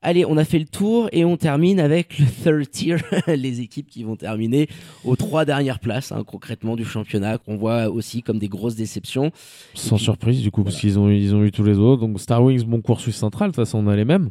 [0.00, 3.88] Allez, on a fait le tour et on termine avec le third tier, les équipes
[3.88, 4.68] qui vont terminer
[5.04, 9.32] aux trois dernières places, hein, concrètement, du championnat, qu'on voit aussi comme des grosses déceptions.
[9.74, 12.00] Sans puis- surprise, du coup, parce qu'ils ont, ils ont eu tous les autres.
[12.02, 14.30] Donc Star Wings, bon cours Suisse centrale, de toute façon, on a les mêmes.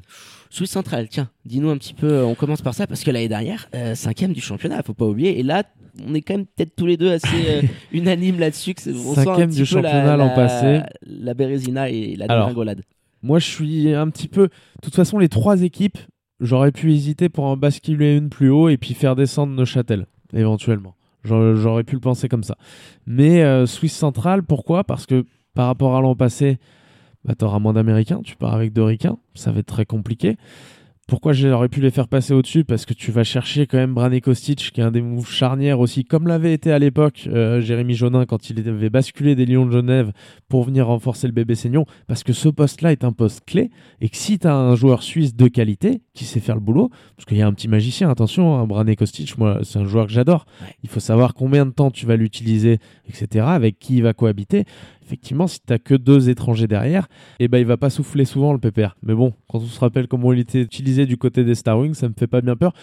[0.50, 3.28] Suisse centrale, tiens, dis-nous un petit peu, euh, on commence par ça, parce que l'année
[3.28, 5.64] dernière, euh, cinquième du championnat, faut pas oublier, et là,
[6.08, 9.14] on est quand même peut-être tous les deux assez euh, unanimes là-dessus, que c'est- on
[9.16, 10.80] Cinquième du championnat l'an la- passé.
[11.06, 12.82] La Bérésina et la dégringolade.
[13.24, 14.44] Moi, je suis un petit peu.
[14.48, 14.52] De
[14.84, 15.98] toute façon, les trois équipes,
[16.40, 20.94] j'aurais pu hésiter pour en basculer une plus haut et puis faire descendre Neuchâtel, éventuellement.
[21.24, 22.56] J'aurais j'aurais pu le penser comme ça.
[23.08, 24.84] Mais euh, Suisse centrale, pourquoi?
[24.84, 26.58] Parce que par rapport à l'an passé,
[27.28, 30.38] bah, tu auras moins d'Américains, tu pars avec deux Ricains, ça va être très compliqué.
[31.08, 32.66] Pourquoi j'aurais pu les faire passer au-dessus?
[32.66, 35.80] Parce que tu vas chercher quand même Brané Kostic, qui est un des moves charnières
[35.80, 39.66] aussi, comme l'avait été à l'époque euh, Jérémy Jonin quand il avait basculé des Lions
[39.66, 40.12] de Genève
[40.50, 41.86] pour venir renforcer le bébé Seignon.
[42.08, 45.02] Parce que ce poste-là est un poste clé et que si tu as un joueur
[45.02, 48.10] suisse de qualité qui sait faire le boulot, parce qu'il y a un petit magicien,
[48.10, 50.46] attention, hein, Brané Kostic, moi, c'est un joueur que j'adore.
[50.84, 54.66] Il faut savoir combien de temps tu vas l'utiliser, etc., avec qui il va cohabiter.
[55.08, 57.08] Effectivement, si tu que deux étrangers derrière,
[57.40, 58.98] eh ben, il va pas souffler souvent le PPR.
[59.04, 61.94] Mais bon, quand on se rappelle comment il était utilisé du côté des Star Wings,
[61.94, 62.74] ça me fait pas bien peur.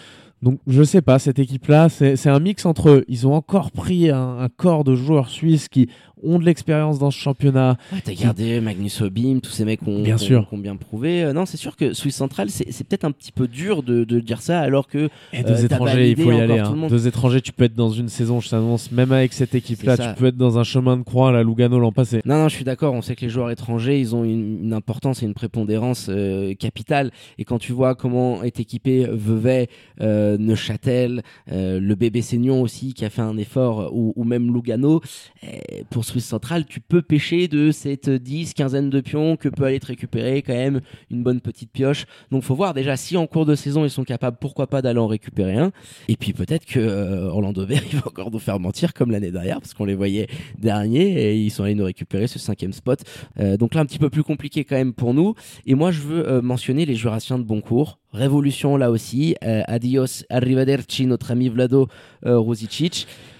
[0.45, 3.05] Donc, je sais pas, cette équipe-là, c'est un mix entre eux.
[3.07, 5.89] Ils ont encore pris un, un corps de joueurs suisses qui
[6.23, 7.77] ont de l'expérience dans ce championnat.
[7.91, 10.47] Ouais, t'as gardé Magnus Obim, tous ces mecs qui ont Bien ont- sûr.
[10.47, 11.23] qui ont bien prouvé.
[11.23, 14.19] Euh, non, c'est sûr que Suisse Centrale, c'est peut-être un petit peu dur de, de
[14.19, 16.59] dire ça, alors que Et Euh, deux t'as étrangers, il faut y aller.
[16.59, 16.75] hein.
[16.89, 20.07] Deux étrangers, tu peux être dans une saison, je t'annonce, même avec cette équipe-là, tu
[20.15, 22.21] peux être dans un chemin de croix la Lugano l'an passé.
[22.25, 22.93] Non, non, je suis d'accord.
[22.93, 26.53] On sait que les joueurs étrangers, ils ont une, une importance et une prépondérance euh,
[26.55, 27.11] capitale.
[27.39, 29.67] Et quand tu vois comment est équipé Vevey,
[30.01, 34.53] euh, Neuchâtel, euh, le bébé Seignon aussi, qui a fait un effort, ou, ou même
[34.53, 35.01] Lugano,
[35.43, 39.65] eh, pour Suisse Centrale, tu peux pêcher de cette 10, quinzaine de pions que peut
[39.65, 42.05] aller te récupérer quand même une bonne petite pioche.
[42.31, 44.99] Donc, faut voir déjà si en cours de saison, ils sont capables, pourquoi pas, d'aller
[44.99, 45.71] en récupérer un.
[46.07, 49.31] Et puis peut-être que euh, Orlando Bear, il va encore nous faire mentir comme l'année
[49.31, 52.99] dernière, parce qu'on les voyait derniers et ils sont allés nous récupérer ce cinquième spot.
[53.39, 55.35] Euh, donc là, un petit peu plus compliqué quand même pour nous.
[55.65, 57.99] Et moi, je veux euh, mentionner les Jurassiens de Boncourt.
[58.15, 59.35] Révolution là aussi.
[59.43, 61.87] Euh, adios, arrivederci, notre ami Vlado
[62.25, 62.39] euh.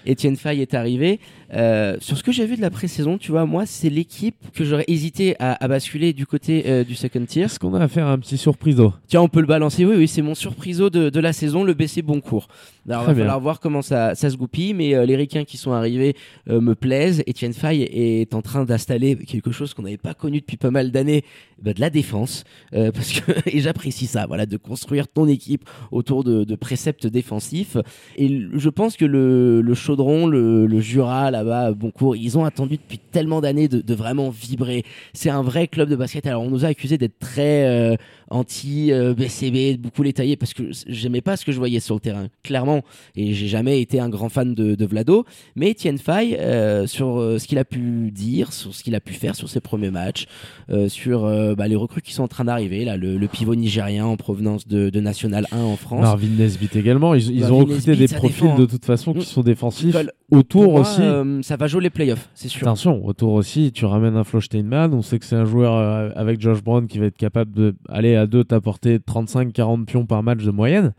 [0.08, 1.20] Etienne Fay est arrivé.
[1.54, 4.66] Euh, sur ce que j'ai vu de la pré-saison, tu vois, moi, c'est l'équipe que
[4.66, 7.44] j'aurais hésité à, à basculer du côté euh, du second tier.
[7.44, 9.86] Est-ce qu'on a affaire à un petit surpriseau Tiens, on peut le balancer.
[9.86, 12.48] Oui, oui, c'est mon surpriseau de, de la saison, le BC Boncourt.
[12.88, 13.24] Alors, il va bien.
[13.24, 16.16] falloir voir comment ça, ça se goupille, mais euh, les ricains qui sont arrivés
[16.48, 17.24] me plaisent.
[17.28, 20.92] Etienne Fay est en train d'installer quelque chose qu'on n'avait pas connu depuis pas mal
[20.92, 21.24] d'années,
[21.62, 22.44] bah, de la défense.
[22.72, 27.78] Parce que, et j'apprécie ça, voilà, de construire ton équipe autour de, de préceptes défensifs.
[28.18, 32.98] Et je pense que le, le le, le Jura, là-bas, Boncourt, ils ont attendu depuis
[32.98, 34.84] tellement d'années de, de vraiment vibrer.
[35.14, 36.26] C'est un vrai club de basket.
[36.28, 37.96] Alors, on nous a accusé d'être très euh,
[38.30, 42.02] anti-BCB, de beaucoup les tailler, parce que j'aimais pas ce que je voyais sur le
[42.02, 42.82] terrain, clairement.
[43.16, 45.26] Et j'ai jamais été un grand fan de, de Vlado.
[45.56, 49.00] Mais Etienne Fay, euh, sur euh, ce qu'il a pu dire, sur ce qu'il a
[49.00, 50.26] pu faire sur ses premiers matchs,
[50.70, 53.56] euh, sur euh, bah, les recrues qui sont en train d'arriver, là, le, le pivot
[53.56, 56.02] nigérien en provenance de, de National 1 en France.
[56.02, 57.16] Marvin Nesbitt également.
[57.16, 59.24] Ils, ont recruté des profils défend, de toute façon qui Mm.
[59.24, 59.96] sont défensifs.
[60.32, 61.02] Autour moi, aussi.
[61.02, 62.64] euh, ça va jouer les playoffs, c'est sûr.
[62.68, 64.94] Attention, autour aussi, tu ramènes un Flo Steinman.
[64.94, 67.74] On sait que c'est un joueur euh, avec Josh Brown qui va être capable
[68.16, 70.94] à deux t'apporter 35-40 pions par match de moyenne.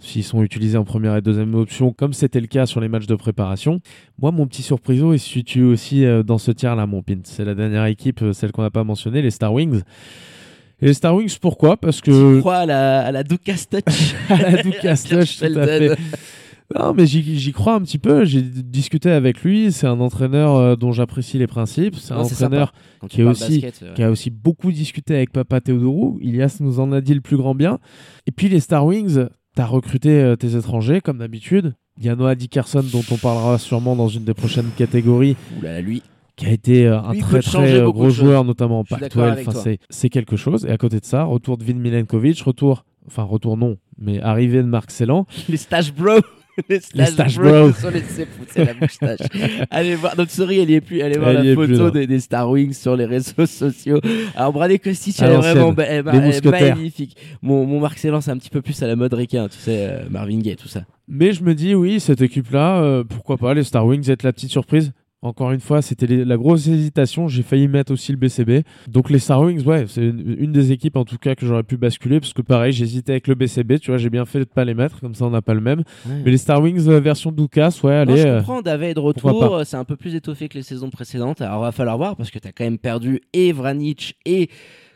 [0.00, 3.06] S'ils sont utilisés en première et deuxième option, comme c'était le cas sur les matchs
[3.06, 3.80] de préparation.
[4.20, 7.20] Moi, mon petit surpriseau, il se situe aussi euh, dans ce tiers-là, mon pin.
[7.22, 9.80] C'est la dernière équipe, euh, celle qu'on n'a pas mentionnée, les Star Wings.
[10.82, 11.78] Et les Star Wings, pourquoi?
[11.78, 12.40] Parce Tu que.
[12.40, 13.40] crois à la, à la Touch
[14.28, 15.96] à la Touch, tout à fait.
[16.76, 18.24] Non, mais j'y crois un petit peu.
[18.24, 19.70] J'ai discuté avec lui.
[19.70, 21.96] C'est un entraîneur euh, dont j'apprécie les principes.
[21.96, 22.72] C'est un Non, entraîneur
[23.08, 26.18] qui est parles aussi- basket, qui a aussi beaucoup discuté avec Papa Théodorou.
[26.20, 27.78] Ilias nous en a dit le plus grand bien.
[28.26, 31.74] Et puis les Star Wings, t'as recruté euh, tes étrangers comme d'habitude.
[31.98, 35.80] Il y a Noah Dickerson dont on parlera sûrement dans une des prochaines catégories, oulala,
[35.80, 36.02] lui.
[36.34, 39.22] qui a été euh, un Lui, très très gros joueur, notamment en Je suis d'accord
[39.26, 39.32] Pac-12.
[39.32, 39.72] avec Enfin, toi.
[39.90, 40.64] c'est- quelque chose.
[40.64, 44.58] Et à côté de ça, retour de Vin Milenkovic, retour, enfin retour non, mais arrivée
[44.58, 45.24] de Marc Celan.
[45.48, 46.14] Les stash bro.
[46.68, 47.44] Les stash, stash bro.
[47.50, 47.72] bro.
[47.72, 49.20] se sont laissés pousser la moustache.
[49.70, 51.02] allez voir, notre souris, elle y est plus.
[51.02, 54.00] Allez voir Elle la plus, photo des, des Star Wings sur les réseaux sociaux.
[54.36, 57.16] Alors, Bradley Kostic, À elle est vraiment ba- elle- Les elle magnifique.
[57.42, 59.88] Mon, mon Marc Celan, c'est un petit peu plus à la mode requin, tu sais,
[59.90, 60.84] euh, Marvin Gaye, tout ça.
[61.08, 64.32] Mais je me dis, oui, cette équipe-là, euh, pourquoi pas, les Star Wings être la
[64.32, 64.92] petite surprise.
[65.24, 67.28] Encore une fois, c'était la grosse hésitation.
[67.28, 68.62] J'ai failli mettre aussi le BCB.
[68.88, 71.62] Donc les Star Wings, ouais, c'est une, une des équipes en tout cas que j'aurais
[71.62, 73.78] pu basculer parce que pareil, j'hésitais avec le BCB.
[73.80, 75.62] Tu vois, j'ai bien fait de pas les mettre, comme ça on n'a pas le
[75.62, 75.82] même.
[76.06, 78.22] Mais les Star Wings euh, version Dukas, ouais, Non, allez.
[78.22, 81.40] je euh, comprends, David de retour, c'est un peu plus étoffé que les saisons précédentes.
[81.40, 84.50] Alors, va falloir voir parce que tu as quand même perdu et Vranic et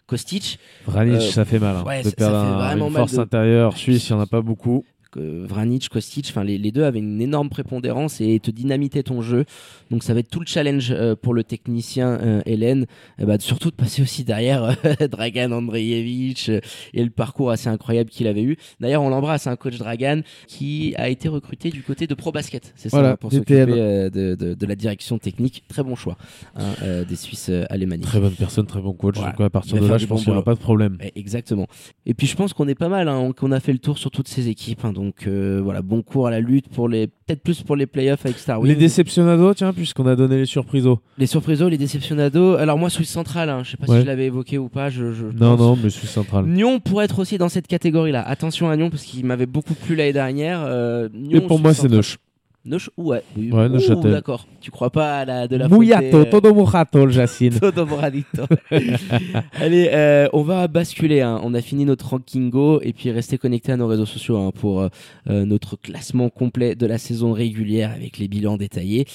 [0.07, 0.59] Kostic.
[0.87, 1.77] Vranic, Euh, ça fait mal.
[1.77, 4.09] hein, ouais, de ça- perdre ça fait un- vraiment une mal force de- intérieure suisse,
[4.09, 4.85] il n'y en a pas beaucoup.
[5.16, 9.44] Vranic, Kostic, enfin les, les deux avaient une énorme prépondérance et te dynamitaient ton jeu.
[9.90, 12.87] Donc ça va être tout le challenge euh, pour le technicien euh, Hélène,
[13.21, 18.11] euh, bah, surtout de passer aussi derrière euh, Dragan Andreevich et le parcours assez incroyable
[18.11, 18.57] qu'il avait eu.
[18.81, 22.73] D'ailleurs, on l'embrasse, un coach Dragan qui a été recruté du côté de Pro Basket,
[22.77, 25.64] c'est ça, Voilà, hein, pour s'occuper de, de- de la direction technique.
[25.68, 26.16] Très bon choix
[26.57, 26.75] hein,
[27.09, 28.05] des Suisses alémaniques.
[28.07, 29.16] Très bonne personne, très bon coach.
[29.16, 29.33] Voilà.
[29.33, 30.99] Donc à partir de là, je pense qu'il n'y aura pas de problème.
[31.03, 31.66] Eh, Exactement.
[32.07, 34.11] Et puis je pense qu'on est pas mal, hein, qu'on a fait le tour sur
[34.11, 34.85] toutes ces équipes.
[34.85, 34.92] hein.
[34.99, 38.27] Donc euh, voilà, bon cours à la lutte pour les, peut-être plus pour les playoffs
[38.27, 38.67] avec Star Wars.
[38.67, 40.99] Les déceptionados, tiens, puisqu'on a donné les surprisos.
[41.19, 42.57] Les surprisos, les déceptionados.
[42.57, 43.99] Alors moi, Suisse Centrale, hein, je sais pas Ouais.
[43.99, 44.91] si je l'avais évoqué ou pas.
[44.91, 45.61] Je, je Non, pense.
[45.61, 46.47] non, mais Suisse centrale.
[46.47, 48.23] Nyon pourrait être aussi dans cette catégorie-là.
[48.27, 50.63] Attention à Nyon parce qu'il m'avait beaucoup plu l'année dernière.
[50.65, 51.89] Euh, Et pour moi, c'est.
[51.89, 52.19] Neuch.
[52.64, 53.23] Neuch, ouais.
[53.37, 53.51] Oui.
[53.51, 54.11] Ouais, Neuchâtel.
[54.12, 54.47] D'accord.
[54.61, 57.55] Tu crois pas à la de la Mouyato, faute, euh, todo mojato, Jacine.
[57.61, 58.44] Todo moradito.
[59.55, 61.21] Allez, euh, on va basculer.
[61.21, 61.40] hein.
[61.44, 64.81] On a fini notre rankingo et puis restez connectés à nos réseaux sociaux hein, pour
[64.83, 64.88] euh,
[65.27, 69.07] notre classement complet de la saison régulière avec les bilans détaillés.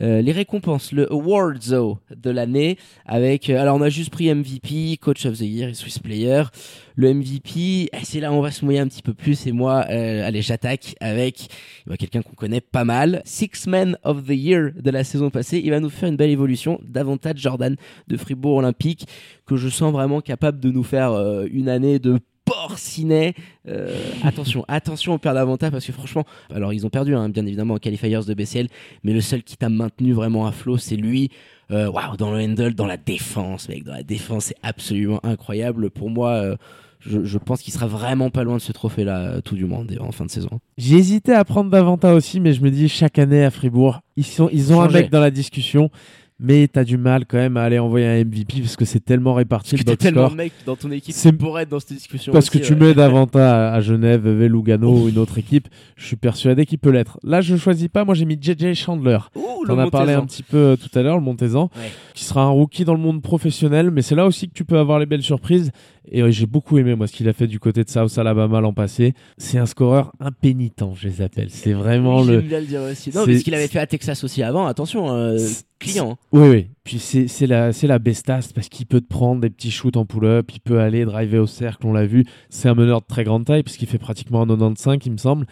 [0.00, 3.50] Euh, les récompenses, le Awardzo de l'année avec.
[3.50, 6.44] euh, alors, on a juste pris MVP, Coach of the Year et Swiss Player.
[6.96, 9.46] Le MVP, c'est là où on va se mouiller un petit peu plus.
[9.46, 11.48] Et moi, euh, allez, j'attaque avec
[11.86, 13.20] bah, quelqu'un qu'on connaît pas mal.
[13.24, 15.60] Six Men of the Year de la saison passée.
[15.64, 16.80] Il va nous faire une belle évolution.
[16.84, 17.74] Davantage Jordan
[18.06, 19.08] de Fribourg Olympique,
[19.44, 23.34] que je sens vraiment capable de nous faire euh, une année de porcinet.
[23.68, 27.46] Euh, attention, attention au perd d'avantage parce que franchement, alors ils ont perdu hein, bien
[27.46, 28.68] évidemment en qualifiers de BCL,
[29.02, 31.30] mais le seul qui t'a maintenu vraiment à flot, c'est lui.
[31.70, 35.90] Euh, Waouh, dans le handle, dans la défense, mec, dans la défense, c'est absolument incroyable.
[35.90, 36.56] Pour moi, euh,
[37.00, 40.12] je, je pense qu'il sera vraiment pas loin de ce trophée-là, tout du moins, en
[40.12, 40.60] fin de saison.
[40.76, 44.24] J'ai hésité à prendre Davanta aussi, mais je me dis chaque année à Fribourg, ils,
[44.24, 45.90] sont, ils ont un mec dans la discussion,
[46.40, 49.34] mais t'as du mal quand même à aller envoyer un MVP parce que c'est tellement
[49.34, 51.92] réparti Parce que le tellement de mecs dans ton équipe C'est- pourraient être dans cette
[51.92, 52.32] discussion.
[52.32, 52.78] Parce que tu ouais.
[52.78, 56.90] mets Davanta à, Genève, VV Lugano ou une autre équipe, je suis persuadé qu'il peut
[56.90, 57.18] l'être.
[57.22, 59.18] Là, je choisis pas, moi j'ai mis JJ Chandler.
[59.36, 61.90] Ouh, le as parlé un petit peu euh, tout à l'heure, le Montezan, Ouais.
[62.14, 64.78] qui sera un rookie dans le monde professionnel, mais c'est là aussi que tu peux
[64.78, 65.70] avoir les belles surprises.
[66.10, 68.60] Et ouais, j'ai beaucoup aimé moi ce qu'il a fait du côté de South Alabama
[68.60, 69.14] l'an passé.
[69.38, 71.48] C'est un scoreur impénitent, je les appelle.
[71.50, 72.40] C'est vraiment le.
[72.40, 73.10] J'aime bien le dire aussi.
[73.14, 75.38] Non, mais ce qu'il avait fait à Texas aussi avant, attention, euh,
[75.78, 76.16] client.
[76.32, 76.66] Oui, oui.
[76.84, 80.04] Puis c'est la, c'est la bestasse parce qu'il peut te prendre des petits shoots en
[80.04, 82.24] pull-up, il peut aller driver au cercle, on l'a vu.
[82.50, 85.16] C'est un meneur de très grande taille parce qu'il fait pratiquement un 95, il me
[85.16, 85.46] semble.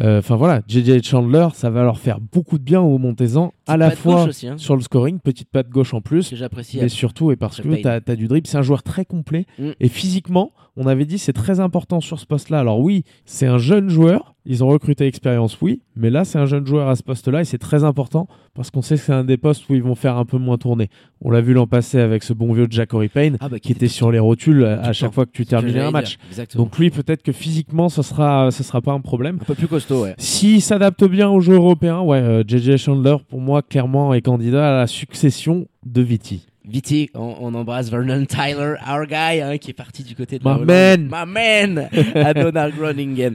[0.00, 3.76] Euh, Enfin voilà, JJ Chandler, ça va leur faire beaucoup de bien au Montezan, à
[3.76, 6.78] la fois aussi, hein, sur le scoring, petite patte gauche en plus, que j'apprécie.
[6.80, 8.46] mais surtout et parce que tu as, du dribble.
[8.46, 9.70] C'est un joueur très complet Mm.
[9.78, 12.58] et physiquement, on avait dit c'est très important sur ce poste-là.
[12.60, 16.46] Alors oui, c'est un jeune joueur, ils ont recruté expérience, oui, mais là c'est un
[16.46, 19.24] jeune joueur à ce poste-là et c'est très important parce qu'on sait que c'est un
[19.24, 20.90] des postes où ils vont faire un peu moins tourner.
[21.22, 23.88] On l'a vu l'an passé avec ce bon vieux Jacory Payne Ah bah, qui était
[23.88, 26.18] sur les rotules à, chaque fois que tu terminais un match.
[26.54, 29.38] Donc lui, peut-être que physiquement, ce sera, ce sera pas un problème.
[29.40, 30.14] un peu plus costaud, ouais.
[30.18, 34.74] S'il s'adapte bien au jeu européen, ouais, euh, JJ Chandler, pour moi, clairement, est candidat
[34.74, 36.46] à la succession de Viti.
[36.66, 40.48] Viti, on, on embrasse Vernon Tyler, our guy, hein, qui est parti du côté de
[40.48, 41.02] My man.
[41.12, 43.34] My man à Donald Groningen.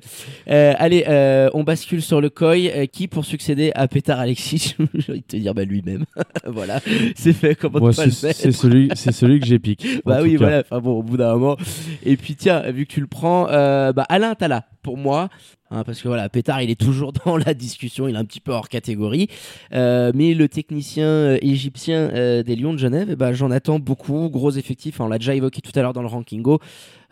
[0.49, 4.75] Euh, allez, euh, on bascule sur le COI, euh, qui pour succéder à Petar Alexic,
[4.95, 6.05] j'ai envie de te dire bah, lui-même.
[6.47, 6.79] voilà,
[7.15, 9.85] c'est fait, comment Moi, pas le c'est faire c'est celui, c'est celui que j'épique.
[9.85, 10.61] en Bah oui, voilà.
[10.61, 11.55] Enfin bon, au bout d'un moment.
[12.03, 15.29] Et puis tiens, vu que tu le prends, euh, bah Alain Tala, pour moi,
[15.71, 18.39] hein, parce que voilà, Pétard, il est toujours dans la discussion, il est un petit
[18.39, 19.27] peu hors catégorie.
[19.73, 23.79] Euh, mais le technicien euh, égyptien euh, des Lions de Genève, eh ben, j'en attends
[23.79, 24.29] beaucoup.
[24.29, 26.59] Gros effectif, hein, on l'a déjà évoqué tout à l'heure dans le rankingo.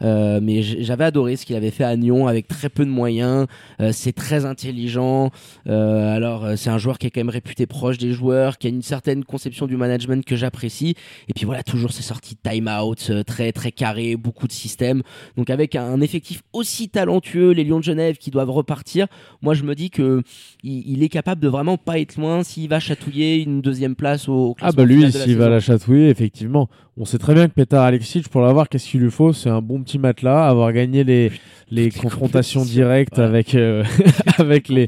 [0.01, 3.47] Euh, mais j'avais adoré ce qu'il avait fait à Nyon avec très peu de moyens.
[3.81, 5.31] Euh, c'est très intelligent.
[5.67, 8.67] Euh, alors euh, c'est un joueur qui est quand même réputé proche des joueurs, qui
[8.67, 10.95] a une certaine conception du management que j'apprécie.
[11.27, 15.01] Et puis voilà, toujours ces sorties de time-out euh, très très carrées, beaucoup de systèmes.
[15.36, 19.07] Donc avec un effectif aussi talentueux, les Lions de Genève qui doivent repartir,
[19.41, 20.21] moi je me dis que
[20.63, 24.29] il, il est capable de vraiment pas être loin s'il va chatouiller une deuxième place
[24.29, 26.69] au Ah classement bah lui, s'il va la chatouiller, effectivement.
[26.99, 29.31] On sait très bien que Petar Alexic, pour l'avoir, qu'est-ce qu'il lui faut?
[29.31, 33.83] C'est un bon petit matelas, avoir gagné les, confrontations directes avec, euh,
[34.39, 34.88] avec les,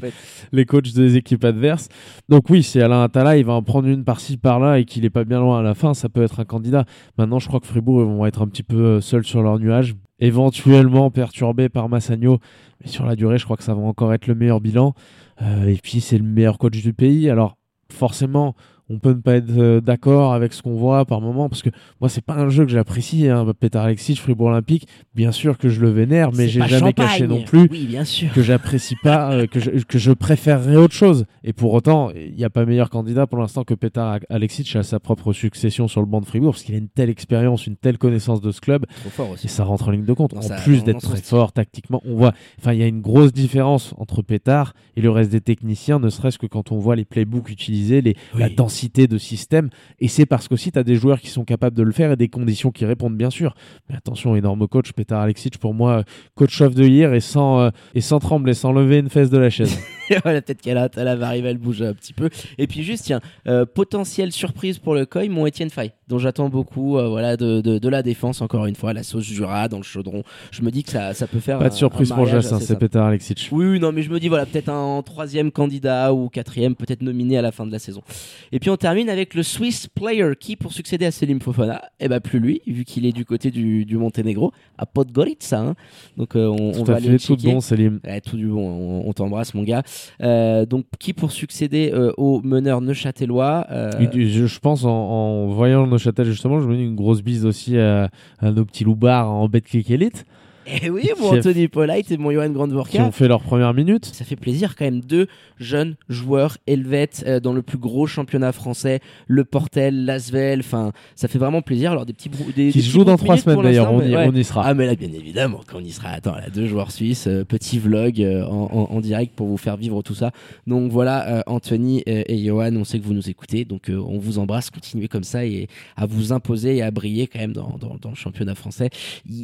[0.50, 1.88] les coachs des équipes adverses.
[2.28, 5.10] Donc oui, si Alain Attala, il va en prendre une par-ci, par-là et qu'il est
[5.10, 6.84] pas bien loin à la fin, ça peut être un candidat.
[7.16, 9.60] Maintenant, je crois que Fribourg ils vont être un petit peu euh, seuls sur leur
[9.60, 12.40] nuage, éventuellement perturbés par Massagno.
[12.80, 14.94] Mais sur la durée, je crois que ça va encore être le meilleur bilan.
[15.42, 17.30] Euh, et puis, c'est le meilleur coach du pays.
[17.30, 17.56] Alors,
[17.88, 18.56] forcément,
[18.90, 21.70] on peut ne pas être euh, d'accord avec ce qu'on voit par moment, parce que
[22.00, 23.28] moi, c'est pas un jeu que j'apprécie.
[23.28, 23.46] Hein.
[23.58, 27.06] Petar Alexic, Fribourg Olympique, bien sûr que je le vénère, mais j'ai jamais champagne.
[27.06, 28.32] caché non plus Oui, bien sûr.
[28.32, 31.24] que j'apprécie pas, euh, que, je, que je préférerais autre chose.
[31.44, 34.82] Et pour autant, il n'y a pas meilleur candidat pour l'instant que Petar Alexic à
[34.82, 37.76] sa propre succession sur le banc de Fribourg, parce qu'il a une telle expérience, une
[37.76, 39.46] telle connaissance de ce club, Trop fort aussi.
[39.46, 40.32] et ça rentre en ligne de compte.
[40.32, 43.00] Non, en ça- plus d'être très fort tactiquement, on voit, enfin, il y a une
[43.00, 46.96] grosse différence entre Pétard et le reste des techniciens, ne serait-ce que quand on voit
[46.96, 48.54] les playbooks utilisés, les, la Oui.
[48.88, 49.68] De système.
[49.98, 52.16] Et c'est parce qu'aussi, tu as des joueurs qui sont capables de le faire et
[52.16, 53.54] des conditions qui répondent, bien sûr.
[53.88, 57.70] Mais attention, énorme coach, Pétard Alexic, pour moi, coach of the year et sans, euh,
[57.94, 59.78] et sans trembler, sans lever une fesse de la chaise.
[60.24, 62.30] voilà, peut-être qu'elle a, elle va arriver, elle bouge un petit peu.
[62.58, 66.48] Et puis juste, tiens, euh, potentielle surprise pour le COI, mon Étienne Fay, dont j'attends
[66.48, 69.76] beaucoup, euh, voilà, de, de, de la défense, encore une fois, la sauce Jura dans
[69.76, 70.24] le chaudron.
[70.50, 72.58] Je me dis que ça, ça peut faire Pas de un- surprise un pour Jassin,
[72.58, 72.76] c'est.
[72.76, 73.48] Pétard Alexic.
[73.52, 77.02] Oui, oui, non, mais je me dis, voilà, peut-être un troisième candidat ou quatrième, peut-être
[77.02, 78.02] nominé à la fin de la saison.
[78.50, 82.08] Et puis on termine avec le Swiss Player qui, pour succéder à Selim Fofana, eh
[82.08, 85.58] ben plus lui, vu qu'il est du côté du, du Monténégro, à Podgorica.
[85.58, 85.74] Hein.
[86.16, 88.00] Donc euh, on, on Tout va à aller tout bon, Selim.
[88.04, 89.82] Ouais, tout du bon, on, on t'embrasse mon gars.
[90.22, 95.46] Euh, donc qui pour succéder euh, au meneur neuchâtelois euh, je, je pense en, en
[95.48, 98.84] voyant le Neuchâtel justement, je me dis une grosse bise aussi à, à nos petits
[98.84, 100.24] loupards en Betclic Elite
[100.66, 103.02] Eh oui, mon qui Anthony Polite et mon Johan qui Grandvorka.
[103.04, 104.04] ont fait leur première minute.
[104.04, 105.26] Ça fait plaisir quand même deux
[105.58, 110.60] jeunes joueurs helvètes euh, dans le plus gros championnat français, le Portel, l'Asvel.
[110.60, 111.90] Enfin, ça fait vraiment plaisir.
[111.92, 114.28] Alors des petits des, Qui des se petits joue dans trois semaines d'ailleurs, on, ouais.
[114.28, 114.62] on y sera.
[114.66, 116.10] Ah mais là bien évidemment quand on y sera.
[116.10, 119.56] Attends, là deux joueurs suisses, euh, petit vlog euh, en, en- en direct pour vous
[119.56, 120.30] faire vivre tout ça.
[120.66, 124.38] Donc voilà, Anthony euh, et Johan, on sait que vous nous écoutez, donc on vous
[124.38, 127.96] embrasse, continuez comme ça et à vous imposer et à briller quand même dans, dans-
[128.00, 128.90] dans le championnat français.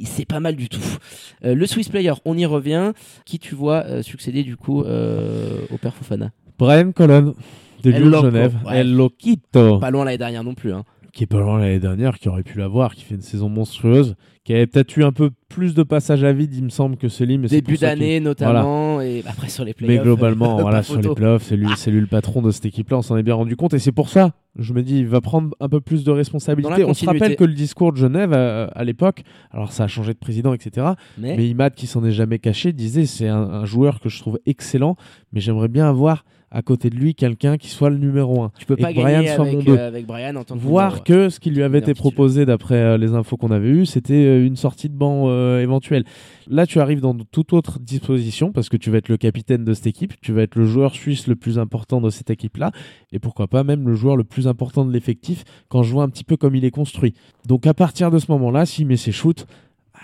[0.05, 0.81] C'est pas mal du tout.
[1.45, 2.93] Euh, le Swiss Player, on y revient.
[3.25, 6.31] Qui tu vois euh, succéder du coup euh, au père Fofana?
[6.59, 7.35] Brian Colon
[7.83, 8.79] de El Loco, Genève, ouais.
[8.79, 10.73] El Loquito, Pas loin l'année dernière non plus.
[10.73, 10.85] Hein.
[11.13, 14.17] qui est pas loin l'année dernière, qui aurait pu l'avoir, qui fait une saison monstrueuse,
[14.45, 17.09] qui avait peut-être eu un peu plus de passage à vide, il me semble, que
[17.09, 17.47] Selim.
[17.47, 18.86] Début d'année notamment
[19.19, 19.97] et après sur les playoffs.
[19.97, 21.15] Mais globalement, euh, voilà, sur les photo.
[21.15, 23.57] playoffs, c'est lui, c'est lui le patron de cette équipe-là, on s'en est bien rendu
[23.57, 23.75] compte.
[23.75, 26.85] Et c'est pour ça, je me dis, il va prendre un peu plus de responsabilité.
[26.85, 30.13] On se rappelle que le discours de Genève, euh, à, l'époque, alors ça a changé
[30.13, 30.89] de président, etc.
[31.19, 34.19] Mais, Mais Imad, qui s'en est jamais caché, disait c'est un, un joueur que je
[34.19, 34.97] trouve excellent,
[35.33, 36.25] mais j'aimerais bien avoir
[36.57, 38.51] à côté de lui quelqu'un qui soit le numéro 1.
[38.59, 39.77] tu peux et pas que Brian gagner soit mon avec, deux.
[39.77, 42.47] euh, avec Brian en tant que Voir numéro que ce qui lui avait été proposé
[42.47, 46.05] d'après euh, les infos qu'on avait eues, c'était euh, une sortie de banc euh, éventuelle.
[46.49, 49.75] Là, tu arrives dans toute autre disposition parce que tu vas être le capitaine de
[49.75, 52.71] cette équipe, tu vas être le joueur suisse le plus important de cette équipe-là,
[53.13, 56.09] et pourquoi pas même le joueur le plus important de l'effectif quand je vois un
[56.09, 57.13] petit peu comme il est construit.
[57.47, 59.47] Donc à partir de ce moment-là, s'il met ses shoots,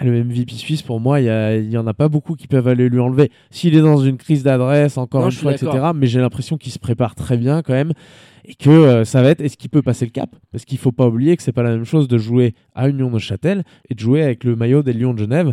[0.03, 2.47] le MVP suisse, pour moi, il y, a- il y en a pas beaucoup qui
[2.47, 3.31] peuvent aller lui enlever.
[3.51, 6.73] S'il est dans une crise d'adresse, encore Non, une fois, etc., mais j'ai l'impression qu'il
[6.73, 7.93] se prépare très bien quand même
[8.45, 10.35] et que euh, ça va être est-ce qu'il peut passer le cap?
[10.51, 13.11] Parce qu'il faut pas oublier que c'est pas la même chose de jouer à Union
[13.11, 15.53] de Châtel et de jouer avec le maillot des Lions de Genève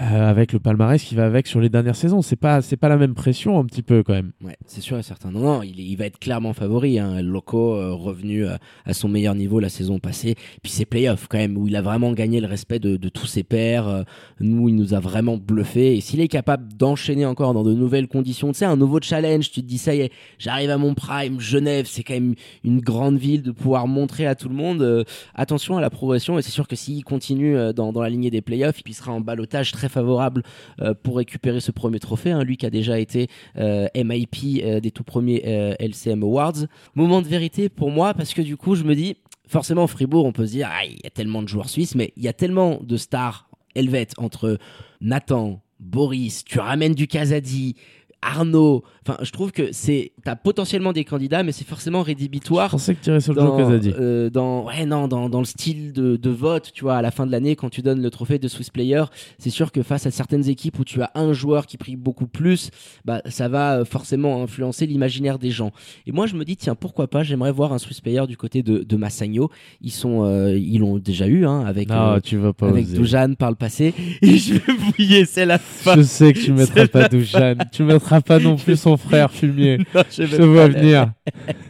[0.00, 2.88] euh, avec le palmarès qui va avec sur les dernières saisons c'est pas c'est pas
[2.88, 5.30] la même pression un petit peu quand même Ouais, c'est sûr et certain.
[5.30, 6.98] Non, non, il, il va être clairement favori.
[6.98, 7.22] Hein.
[7.22, 10.34] Loco euh, revenu euh, à son meilleur niveau la saison passée.
[10.62, 13.26] Puis ses playoffs quand même où il a vraiment gagné le respect de, de tous
[13.26, 14.04] ses pairs.
[14.40, 15.96] Nous, il nous a vraiment bluffé.
[15.96, 19.50] Et s'il est capable d'enchaîner encore dans de nouvelles conditions, tu sais, un nouveau challenge,
[19.50, 21.40] tu te dis ça y est, j'arrive à mon prime.
[21.40, 22.23] Genève, c'est quand même
[22.64, 24.82] une grande ville de pouvoir montrer à tout le monde.
[24.82, 26.38] euh, attention à la progression.
[26.38, 29.20] Et c'est sûr que s'il continue euh, dans, la lignée des playoffs, il sera en
[29.20, 30.42] balotage très favorable
[30.80, 32.30] euh, pour récupérer ce premier trophée.
[32.30, 32.42] hein.
[32.42, 35.42] Lui qui a déjà été MIP des tout premiers
[35.78, 36.66] LCM Awards.
[36.94, 40.32] Moment de vérité pour moi parce que du coup je me dis forcément Fribourg on
[40.32, 42.32] peut se dire ah, il y a tellement de joueurs suisses mais il y a
[42.32, 44.58] tellement de stars helvètes entre
[45.00, 47.76] Nathan, Boris, tu ramènes du Kazadi,
[48.24, 48.82] Arnaud.
[49.06, 52.70] Enfin, je trouve que c'est t'as potentiellement des candidats, mais c'est forcément Je rédhibitoire.
[52.70, 53.92] pensais que tu irais sur le Dans, Casadi.
[53.98, 57.10] euh, dans, ouais, non, dans, dans le style de, de vote, tu vois, à la
[57.10, 59.04] fin de l'année, quand tu donnes le trophée de Swiss Player,
[59.38, 62.26] c'est sûr que face à certaines équipes où tu as un joueur qui brille beaucoup
[62.26, 62.70] plus,
[63.04, 65.72] bah, ça va euh, forcément influencer l'imaginaire des gens.
[66.06, 68.62] Et moi, je me dis, tiens, pourquoi pas, j'aimerais voir un Swiss Player du côté
[68.62, 69.50] de, de Massagno.
[69.82, 72.86] Ils sont, euh, ils l'ont déjà eu, hein, avec, Non, euh, tu vas pas avec.
[72.90, 73.92] Dujan par le passé.
[74.22, 75.96] Et je vais bouiller, c'est la fin.
[75.96, 77.54] Je sais que tu mettras pas Doujan.
[77.72, 79.78] Tu mettras pas non plus son frère fumier.
[79.94, 81.12] Non, je Je te vois venir.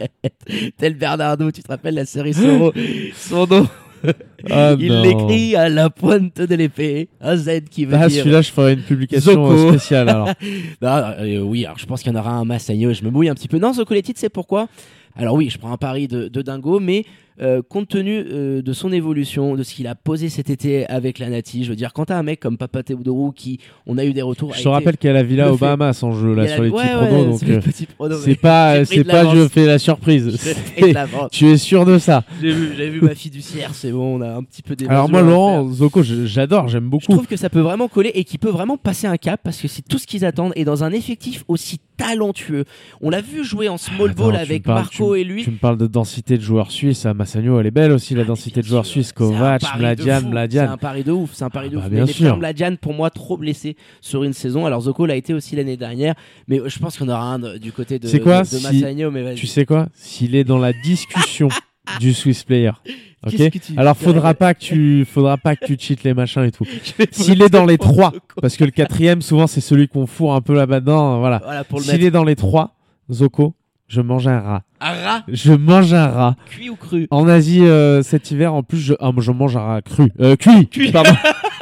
[0.77, 2.73] Tel Bernardo, tu te rappelles la série Soro?
[3.15, 3.67] Son nom,
[4.51, 8.19] Ah, il l'écrit à la pointe de l'épée, un Z qui veut Ah, dire.
[8.21, 9.51] celui-là, je ferai une publication Zoko.
[9.51, 10.27] euh, spéciale alors.
[10.81, 13.29] Non, euh, oui, alors je pense qu'il y en aura un Massagno, je me mouille
[13.29, 13.57] un petit peu.
[13.57, 14.67] Non, Zocoletti, tu sais pourquoi?
[15.15, 17.05] Alors oui, je prends un pari de, de dingo, mais
[17.41, 21.19] euh, compte tenu euh, de son évolution, de ce qu'il a posé cet été avec
[21.19, 24.05] la Nati, je veux dire, quand t'as un mec comme Papa Teodoro qui, on a
[24.05, 24.53] eu des retours.
[24.53, 26.81] Je te rappelle qu'il y a la villa Bahamas en jeu là sur les ouais,
[26.83, 29.65] petits ouais, pronos, donc c'est les euh, petits pronos, c'est pas c'est pas je fais
[29.65, 30.37] la surprise.
[31.31, 34.35] Tu es sûr de ça J'ai vu, j'ai vu ma fiduciaire, c'est bon, on a
[34.35, 37.11] un petit peu des Alors moi Laurent Zoko, je- j'adore, j'aime Je beaucoup.
[37.11, 39.67] trouve que ça peut vraiment coller et qu'il peut vraiment passer un cap parce que
[39.67, 42.65] c'est tout ce qu'ils attendent et dans un effectif aussi talentueux.
[43.01, 45.23] On l'a vu jouer en small Attends, ball tu me avec parles- Marco tu- et
[45.23, 45.43] lui.
[45.43, 48.21] Tu me parles de densité de joueurs suisses, à Massagno, elle est belle aussi la
[48.21, 50.21] Ah, densité de joueurs suisses, Kovac, de Mladian, fou.
[50.23, 50.69] C'est Mladian.
[50.71, 51.91] un pari de ouf, c'est un pari de Ah bah ouf.
[51.91, 52.37] bien mais sûr.
[52.37, 54.65] Mladian, pour moi, trop blessés sur une saison.
[54.65, 56.15] Alors Zoko l'a été aussi l'année dernière,
[56.47, 59.11] mais je pense qu'on aura un de- du côté de, quoi, de, de si- Massagno.
[59.11, 59.35] Mais.
[59.35, 59.87] Tu sais quoi?
[59.93, 61.49] S'il est dans la discussion
[61.99, 62.71] du Swiss player.
[63.25, 63.51] Ok.
[63.75, 66.65] Alors faudra pas que tu faudra pas que tu cheats les machins et tout.
[67.11, 70.41] S'il est dans les trois, parce que le quatrième souvent c'est celui qu'on fourre un
[70.41, 71.41] peu là-dedans, voilà.
[71.43, 72.75] Voilà pour le S'il est dans les trois,
[73.11, 73.55] Zoko,
[73.87, 74.63] je mange un rat.
[74.81, 76.35] Un rat Je mange un rat.
[76.47, 79.61] cuit ou cru En Asie euh, cet hiver, en plus, je, ah, je mange un
[79.61, 80.11] rat cru.
[80.19, 80.67] Euh, cuit.
[80.67, 80.91] Cuit.
[80.91, 81.11] Pardon.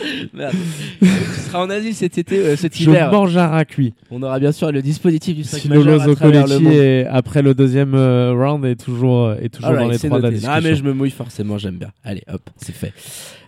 [0.34, 0.54] Merde.
[1.00, 1.06] tu
[1.48, 3.10] seras en Asie cet été, euh, cet je hiver.
[3.12, 3.62] mange un.
[4.10, 6.72] On aura bien sûr le dispositif du sac Si majeur à travers le Zocoletti monde.
[6.74, 10.18] est après le deuxième euh, round est toujours est toujours Alright, dans les c'est trois
[10.18, 10.40] de la noté.
[10.40, 10.54] discussion.
[10.56, 11.90] Ah mais je me mouille forcément, j'aime bien.
[12.04, 12.92] Allez, hop, c'est fait.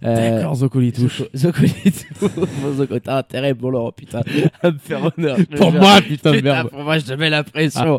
[0.04, 1.22] Euh, D'accord, Zocoli touche.
[3.04, 4.20] T'as intérêt pour Laurent, putain,
[4.62, 5.36] à me faire honneur.
[5.38, 5.80] je Pour jure.
[5.80, 6.68] moi, putain de Putain, merde.
[6.70, 7.98] pour moi, je te mets la pression.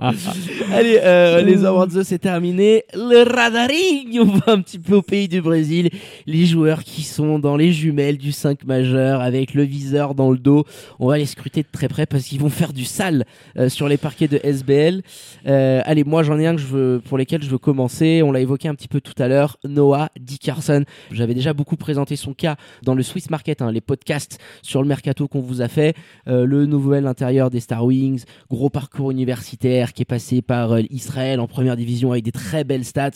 [0.73, 2.83] Allez, euh, les awards c'est terminé.
[2.93, 5.89] Le radaring, on va un petit peu au pays du Brésil.
[6.27, 10.37] Les joueurs qui sont dans les jumelles du 5 majeur avec le viseur dans le
[10.37, 10.65] dos.
[10.99, 13.25] On va les scruter de très près parce qu'ils vont faire du sale
[13.57, 15.01] euh, sur les parquets de SBL.
[15.47, 18.21] Euh, allez, moi j'en ai un que je veux, pour lesquels je veux commencer.
[18.23, 19.57] On l'a évoqué un petit peu tout à l'heure.
[19.63, 20.83] Noah Dickerson.
[21.11, 24.87] J'avais déjà beaucoup présenté son cas dans le Swiss Market, hein, les podcasts sur le
[24.87, 25.95] mercato qu'on vous a fait.
[26.27, 31.39] Euh, le nouvel intérieur des Star Wings, gros parcours universitaire qui est passé par Israël
[31.39, 33.11] en première division avec des très belles stats,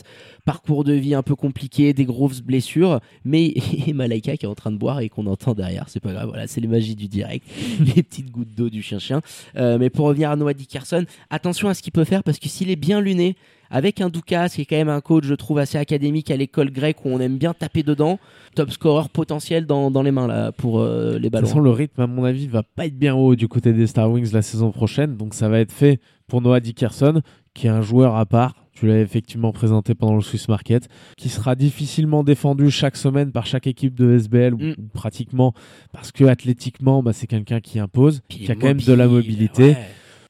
[0.45, 3.53] parcours de vie un peu compliqué, des grosses blessures, mais
[3.87, 6.27] et Malaika qui est en train de boire et qu'on entend derrière, c'est pas grave,
[6.29, 7.45] voilà, c'est les magies du direct,
[7.95, 9.21] les petites gouttes d'eau du chien-chien.
[9.57, 12.47] Euh, mais pour revenir à Noah Dickerson, attention à ce qu'il peut faire parce que
[12.49, 13.35] s'il est bien luné,
[13.71, 16.71] avec un Doukas qui est quand même un coach, je trouve, assez académique à l'école
[16.71, 18.17] grecque où on aime bien taper dedans,
[18.55, 21.47] top scorer potentiel dans, dans les mains là pour euh, les De toute ballons.
[21.47, 24.09] façon, le rythme, à mon avis, va pas être bien haut du côté des Star
[24.09, 25.17] Wings la saison prochaine.
[25.17, 27.21] Donc, ça va être fait pour Noah Dickerson,
[27.53, 28.55] qui est un joueur à part.
[28.79, 33.45] Tu l'as effectivement présenté pendant le Swiss Market, qui sera difficilement défendu chaque semaine par
[33.45, 34.75] chaque équipe de SBL, ou- Mm.
[34.77, 35.53] ou pratiquement,
[35.91, 39.07] parce que athlétiquement, bah, c'est quelqu'un qui impose, Puis qui a quand même de la
[39.07, 39.63] mobilité.
[39.63, 39.77] ouais.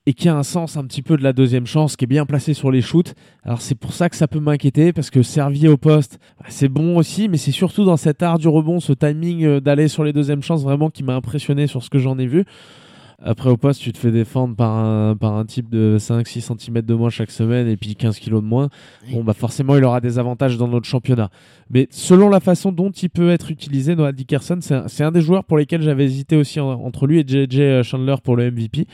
[0.05, 2.25] et qui a un sens un petit peu de la deuxième chance, qui est bien
[2.25, 3.13] placé sur les shoots.
[3.43, 6.69] Alors c'est pour ça que ça peut m'inquiéter, parce que Servier au poste, bah, c'est
[6.69, 10.03] bon aussi, mais c'est surtout dans cet art du rebond, ce timing euh, d'aller sur
[10.03, 12.45] les deuxièmes chances, vraiment qui m'a impressionné sur ce que j'en ai vu.
[13.21, 16.81] Après au poste, tu te fais défendre par un, par un type de 5-6 cm
[16.81, 18.69] de moins chaque semaine et puis 15 kg de moins.
[19.11, 21.29] Bon, bah forcément, il aura des avantages dans notre championnat.
[21.69, 25.11] Mais selon la façon dont il peut être utilisé, Noah Dickerson, c'est un, c'est un
[25.11, 28.49] des joueurs pour lesquels j'avais hésité aussi en- entre lui et JJ Chandler pour le
[28.51, 28.85] MVP.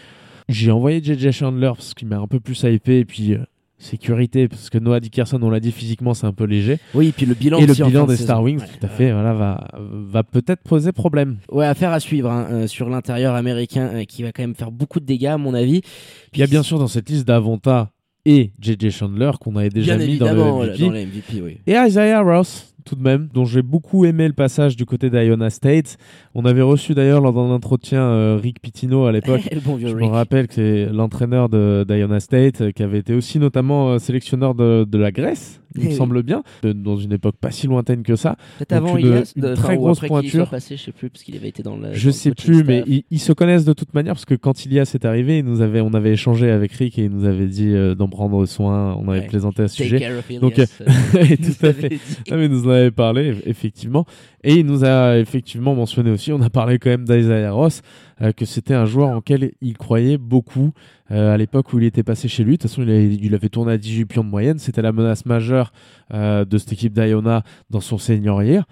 [0.50, 3.40] J'ai envoyé JJ Chandler parce qu'il m'a un peu plus hypé et puis euh,
[3.86, 6.80] sécurité parce que Noah Dickerson, on l'a dit physiquement, c'est un peu léger.
[6.94, 8.18] Oui, et puis le bilan et le en bilan fin des.
[8.18, 8.68] Star Wings, Ouais.
[8.80, 11.38] tout à fait, voilà, va, va peut-être poser problème.
[11.52, 14.72] Ouais, affaire à suivre hein, euh, sur l'intérieur américain euh, qui va quand même faire
[14.72, 15.82] beaucoup de dégâts à mon avis.
[15.82, 15.90] Puis
[16.36, 17.92] il y a bien sûr dans cette liste d'Avonta
[18.26, 20.34] et JJ Chandler qu'on avait déjà Bien mis dans le
[20.72, 20.80] MVP.
[20.86, 21.58] dans les MVP, oui.
[21.68, 25.50] Et Isaiah Ross, tout de même, dont j'ai beaucoup aimé le passage du côté d'Iona
[25.50, 25.98] State.
[26.36, 29.42] On avait reçu d'ailleurs lors d'un entretien euh, Rick Pitino à l'époque.
[29.66, 33.40] bon Je me rappelle que c'est l'entraîneur de d'Iona State euh, qui avait été aussi
[33.40, 35.96] notamment euh, sélectionneur de, de la Grèce il me Eh oui.
[35.96, 38.36] semble bien, de- dans une époque pas si lointaine que ça.
[38.58, 40.38] Peut-être Donc avant une- Ilias, une de- très enfin, ou grosse après qu'il y soit
[40.40, 40.50] pointure.
[40.50, 41.94] passé, je sais plus, parce qu'il avait été dans le.
[41.94, 42.90] Je dans le sais coaching plus, mais staff.
[42.94, 45.62] ils, ils se connaissent de toute manière parce que quand Ilias est arrivé, il nous
[45.62, 48.96] avait, on avait échangé avec Rick et il nous avait dit euh, d'en prendre soin.
[48.96, 49.28] On avait Ouais.
[49.28, 50.00] plaisanté à ce Take sujet.
[50.00, 50.66] care of Ilias, Donc, euh,
[51.36, 52.00] tout à fait.
[52.32, 54.06] Ah, mais il nous en avait parlé, eff- effectivement.
[54.48, 57.82] Et il nous a effectivement mentionné aussi, on a parlé quand même d'Isaiah Ross,
[58.22, 60.72] euh, que c'était un joueur en quel il croyait beaucoup
[61.12, 62.52] euh, à l'époque où il était passé chez lui.
[62.54, 64.60] De toute façon, il avait, il avait tourné à 18 pions de moyenne.
[64.60, 65.74] C'était la menace majeure
[66.14, 68.66] euh, de cette équipe d'Iona dans son senior year.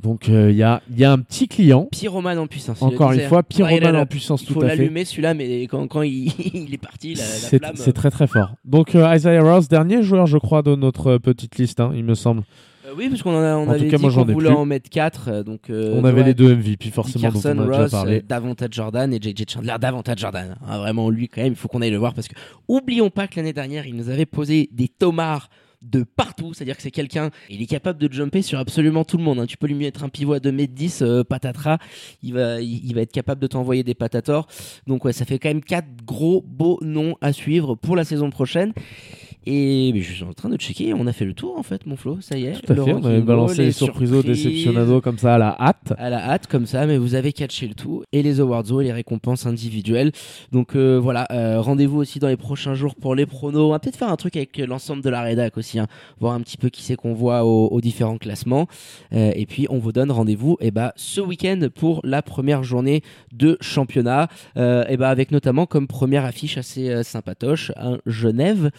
[0.00, 1.86] Donc, euh, il y, a, il y a un petit client.
[1.92, 2.78] Pyroman en puissance.
[2.80, 3.28] il Encore une disait.
[3.28, 4.76] fois, Ouais, il pyromane la- en puissance, Il tout faut à fait.
[4.76, 7.72] l'allumer celui-là, mais quand, quand il, il est parti, la, flamme.
[7.74, 8.54] c'est très très fort.
[8.64, 12.14] Donc euh, Isaiah Ross, dernier joueur je crois de notre petite liste, hein, il me
[12.14, 12.44] semble.
[12.90, 14.30] Euh, oui, parce qu'on en a- on En tout avait cas, dit moi, j'en qu'on
[14.30, 14.56] ai voulait plus.
[14.56, 15.42] en mettre 4.
[15.42, 17.90] Donc, euh, on avait ouais, les deux MVP forcément dont Dickerson, on a déjà Ross,
[17.90, 18.16] parlé.
[18.18, 20.56] euh, davantage Jordan et JJ Chandler davantage Jordan.
[20.66, 22.34] Ah, vraiment, lui, quand même, il faut qu'on aille le voir parce que,
[22.68, 25.48] oublions pas que l'année dernière, il nous avait posé des tomards
[25.82, 29.22] de partout, c'est-à-dire que c'est quelqu'un, il est capable de jumper sur absolument tout le
[29.24, 29.38] monde.
[29.40, 29.46] hein.
[29.46, 31.78] Tu peux lui mettre un pivot à 2m10, euh, patatras,
[32.22, 34.46] il va, il, il va être capable de t'envoyer des patators.
[34.86, 38.28] Donc ouais, ça fait quand même quatre gros beaux noms à suivre pour la saison
[38.28, 38.74] prochaine.
[39.46, 41.86] Et mais je suis en train de checker, on a fait le tour en fait,
[41.86, 42.52] mon Flo, ça y est.
[42.60, 45.94] Tout à fait, on avait balancé les surprises, surprises déceptionado comme ça à la hâte.
[45.96, 48.84] à la hâte comme ça, mais vous avez catché le tout et les awards et
[48.84, 50.12] les récompenses individuelles.
[50.52, 53.68] Donc euh, voilà, euh, rendez-vous aussi dans les prochains jours pour les pronos.
[53.68, 55.86] On va peut-être faire un truc avec l'ensemble de la rédac aussi, hein,
[56.20, 58.66] voir un petit peu qui c'est qu'on voit au- aux, différents classements.
[59.14, 63.02] Euh, et puis on vous donne rendez-vous eh ben, ce week-end pour la première journée
[63.32, 64.28] de championnat,
[64.58, 68.70] euh, eh ben, avec notamment comme première affiche assez sympatoche un Genève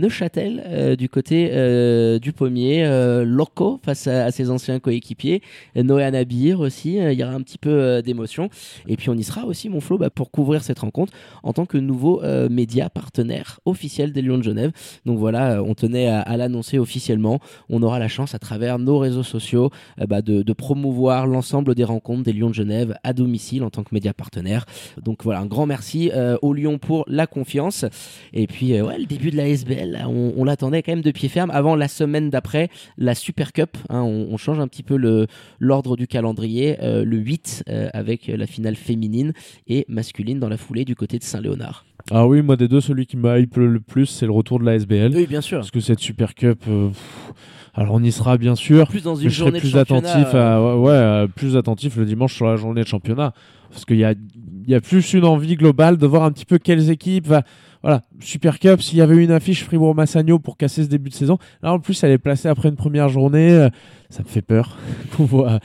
[0.00, 5.42] Neuchâtel euh, du côté euh, du pommier, euh, Loco face à, ses anciens coéquipiers,
[5.76, 8.48] Noé Nabir aussi, il y aura un petit peu d'émotion.
[8.88, 11.66] Et puis on y sera aussi, mon Flo, bah, pour couvrir cette rencontre en tant
[11.66, 14.72] que nouveau média partenaire officiel des Lions de Genève.
[15.04, 17.40] Donc voilà, on tenait à, l'annoncer officiellement.
[17.68, 19.70] On aura la chance à travers nos réseaux sociaux
[20.08, 23.94] bah, de, promouvoir l'ensemble des rencontres des Lions de Genève à domicile en tant que
[23.94, 24.64] média partenaire.
[25.02, 26.10] Donc voilà, un grand merci
[26.42, 27.84] aux Lions pour la confiance.
[28.32, 31.28] Et puis ouais, le début de la SBL, on, on l'attendait quand même de pied
[31.28, 31.50] ferme.
[31.50, 32.68] Avant la semaine d'après,
[32.98, 35.26] la Super Cup, hein, on, on change un petit peu le
[35.58, 39.32] l'ordre du calendrier, euh, le 8 euh, avec la finale féminine
[39.66, 41.84] et masculine dans la foulée du côté de Saint-Léonard.
[42.10, 44.64] Ah oui, moi des deux, celui qui m'a hype le plus, c'est le retour de
[44.64, 45.12] la SBL.
[45.14, 45.58] Oui, bien sûr.
[45.58, 47.32] Parce que cette Super Cup, euh, pff,
[47.74, 48.88] alors on y sera bien sûr.
[48.88, 50.08] Plus dans mais une je serai journée plus de championnat.
[50.10, 53.32] attentif à, ouais, ouais, plus attentif le dimanche sur la journée de championnat
[53.70, 54.14] parce qu'il y a
[54.66, 57.42] y a plus une envie globale de voir un petit peu quelles équipes va
[57.82, 61.10] voilà Super Cup s'il y avait eu une affiche Fribourg Massagno pour casser ce début
[61.10, 61.38] de saison.
[61.62, 63.68] Là en plus elle est placée après une première journée euh,
[64.10, 64.76] ça me fait peur
[65.16, 65.60] qu'on voit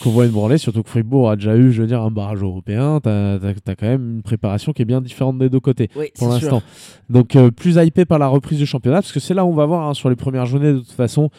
[0.00, 2.42] qu'on voit une branlée surtout que Fribourg a déjà eu je veux dire un barrage
[2.42, 3.00] européen.
[3.02, 6.28] T'as as, quand même une préparation qui est bien différente des deux côtés oui, pour
[6.28, 6.62] l'instant.
[7.10, 9.54] Donc euh, plus hypé par la reprise du championnat, parce que c'est là où on
[9.54, 11.30] va voir hein, sur les premières journées de toute façon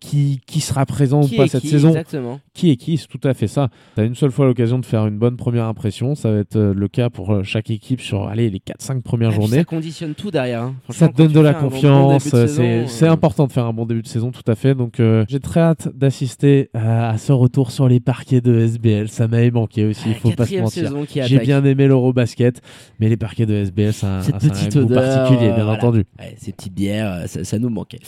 [0.00, 1.88] qui, qui sera présent Qui ou pas est cette qui, saison.
[1.88, 2.40] Exactement.
[2.54, 3.68] Qui est qui, c'est tout à fait ça.
[3.94, 6.56] Tu as une seule fois l'occasion de faire une bonne première impression, ça va être
[6.56, 9.56] euh, le cas pour euh, chaque équipe sur allez, les 4-5 premières puis journées.
[9.58, 10.62] Ça conditionne tout derrière.
[10.62, 10.74] hein.
[10.90, 13.86] Ça te donne de la bon- confiance, de c'est euh, important de faire un bon
[13.86, 14.74] début de saison, tout à fait.
[14.74, 19.08] Donc euh, j'ai très hâte d'assister à, à ce retour sur les parquets de SBL.
[19.08, 20.56] Ça m'avait manqué aussi, il la faut pas se
[20.90, 21.26] mentir.
[21.26, 22.60] J'ai bien aimé l'Eurobasket,
[22.98, 25.78] mais les parquets de SBL, c'est un, Cette un- petite goût particulier, euh, bien voilà.
[25.78, 26.04] entendu.
[26.18, 27.98] Ouais, ces petites bières, euh, ça, ça nous manquait.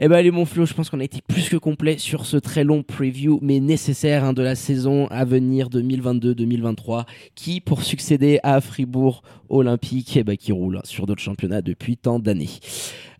[0.00, 2.64] Eh ben allez mon Flo, je pense qu'on a plus que complet sur ce très
[2.64, 7.04] long preview, mais nécessaire hein, de la saison à venir 2022-2023,
[7.34, 9.22] qui pour succéder à Fribourg
[9.52, 12.48] Olympique, eh ben, qui roule sur d'autres championnats depuis tant d'années.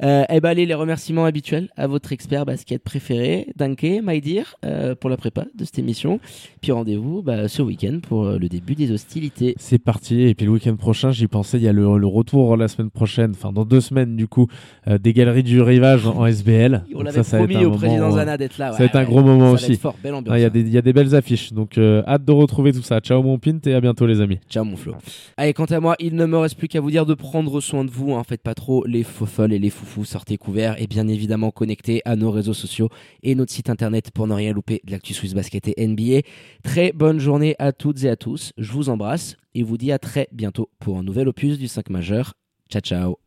[0.02, 4.56] Euh, eh ben allez les remerciements habituels à votre expert basket préféré, Danke, my dear,
[4.64, 6.18] euh, pour la prépa de cette émission.
[6.60, 9.54] Puis rendez-vous bah, ce week-end pour euh, le début des hostilités.
[9.58, 10.22] C'est parti.
[10.22, 12.90] Et puis le week-end prochain, j'y pensais, il y a le, le retour la semaine
[12.90, 14.48] prochaine, enfin dans deux semaines du coup,
[14.88, 16.84] euh, des galeries du rivage en, SBL.
[16.96, 18.72] On l'avait promis au président euh, Zana d'être là.
[18.72, 19.72] ça va être un gros moment aussi.
[19.74, 20.34] être fort, belle ambiance.
[20.34, 20.50] ah, Il y, a hein.
[20.50, 21.52] des- il y a des belles affiches.
[21.52, 22.98] Donc hâte de retrouver tout ça.
[23.00, 24.38] Ciao mon pint et à bientôt les amis.
[24.50, 24.94] Ciao mon Flo.
[25.36, 27.84] Allez, quant à moi, il ne me reste plus qu'à vous dire de prendre soin
[27.84, 28.14] de vous.
[28.14, 28.24] Hein.
[28.24, 30.04] Faites pas trop les folles et les foufous.
[30.04, 32.88] Sortez couverts et bien évidemment connectés à nos réseaux sociaux
[33.22, 36.20] et notre site internet pour ne rien louper de l'actu Swiss Basket et NBA.
[36.62, 38.52] Très bonne journée à toutes et à tous.
[38.58, 41.90] Je vous embrasse et vous dis à très bientôt pour un nouvel opus du 5
[41.90, 42.34] majeur.
[42.70, 43.16] Ciao ciao.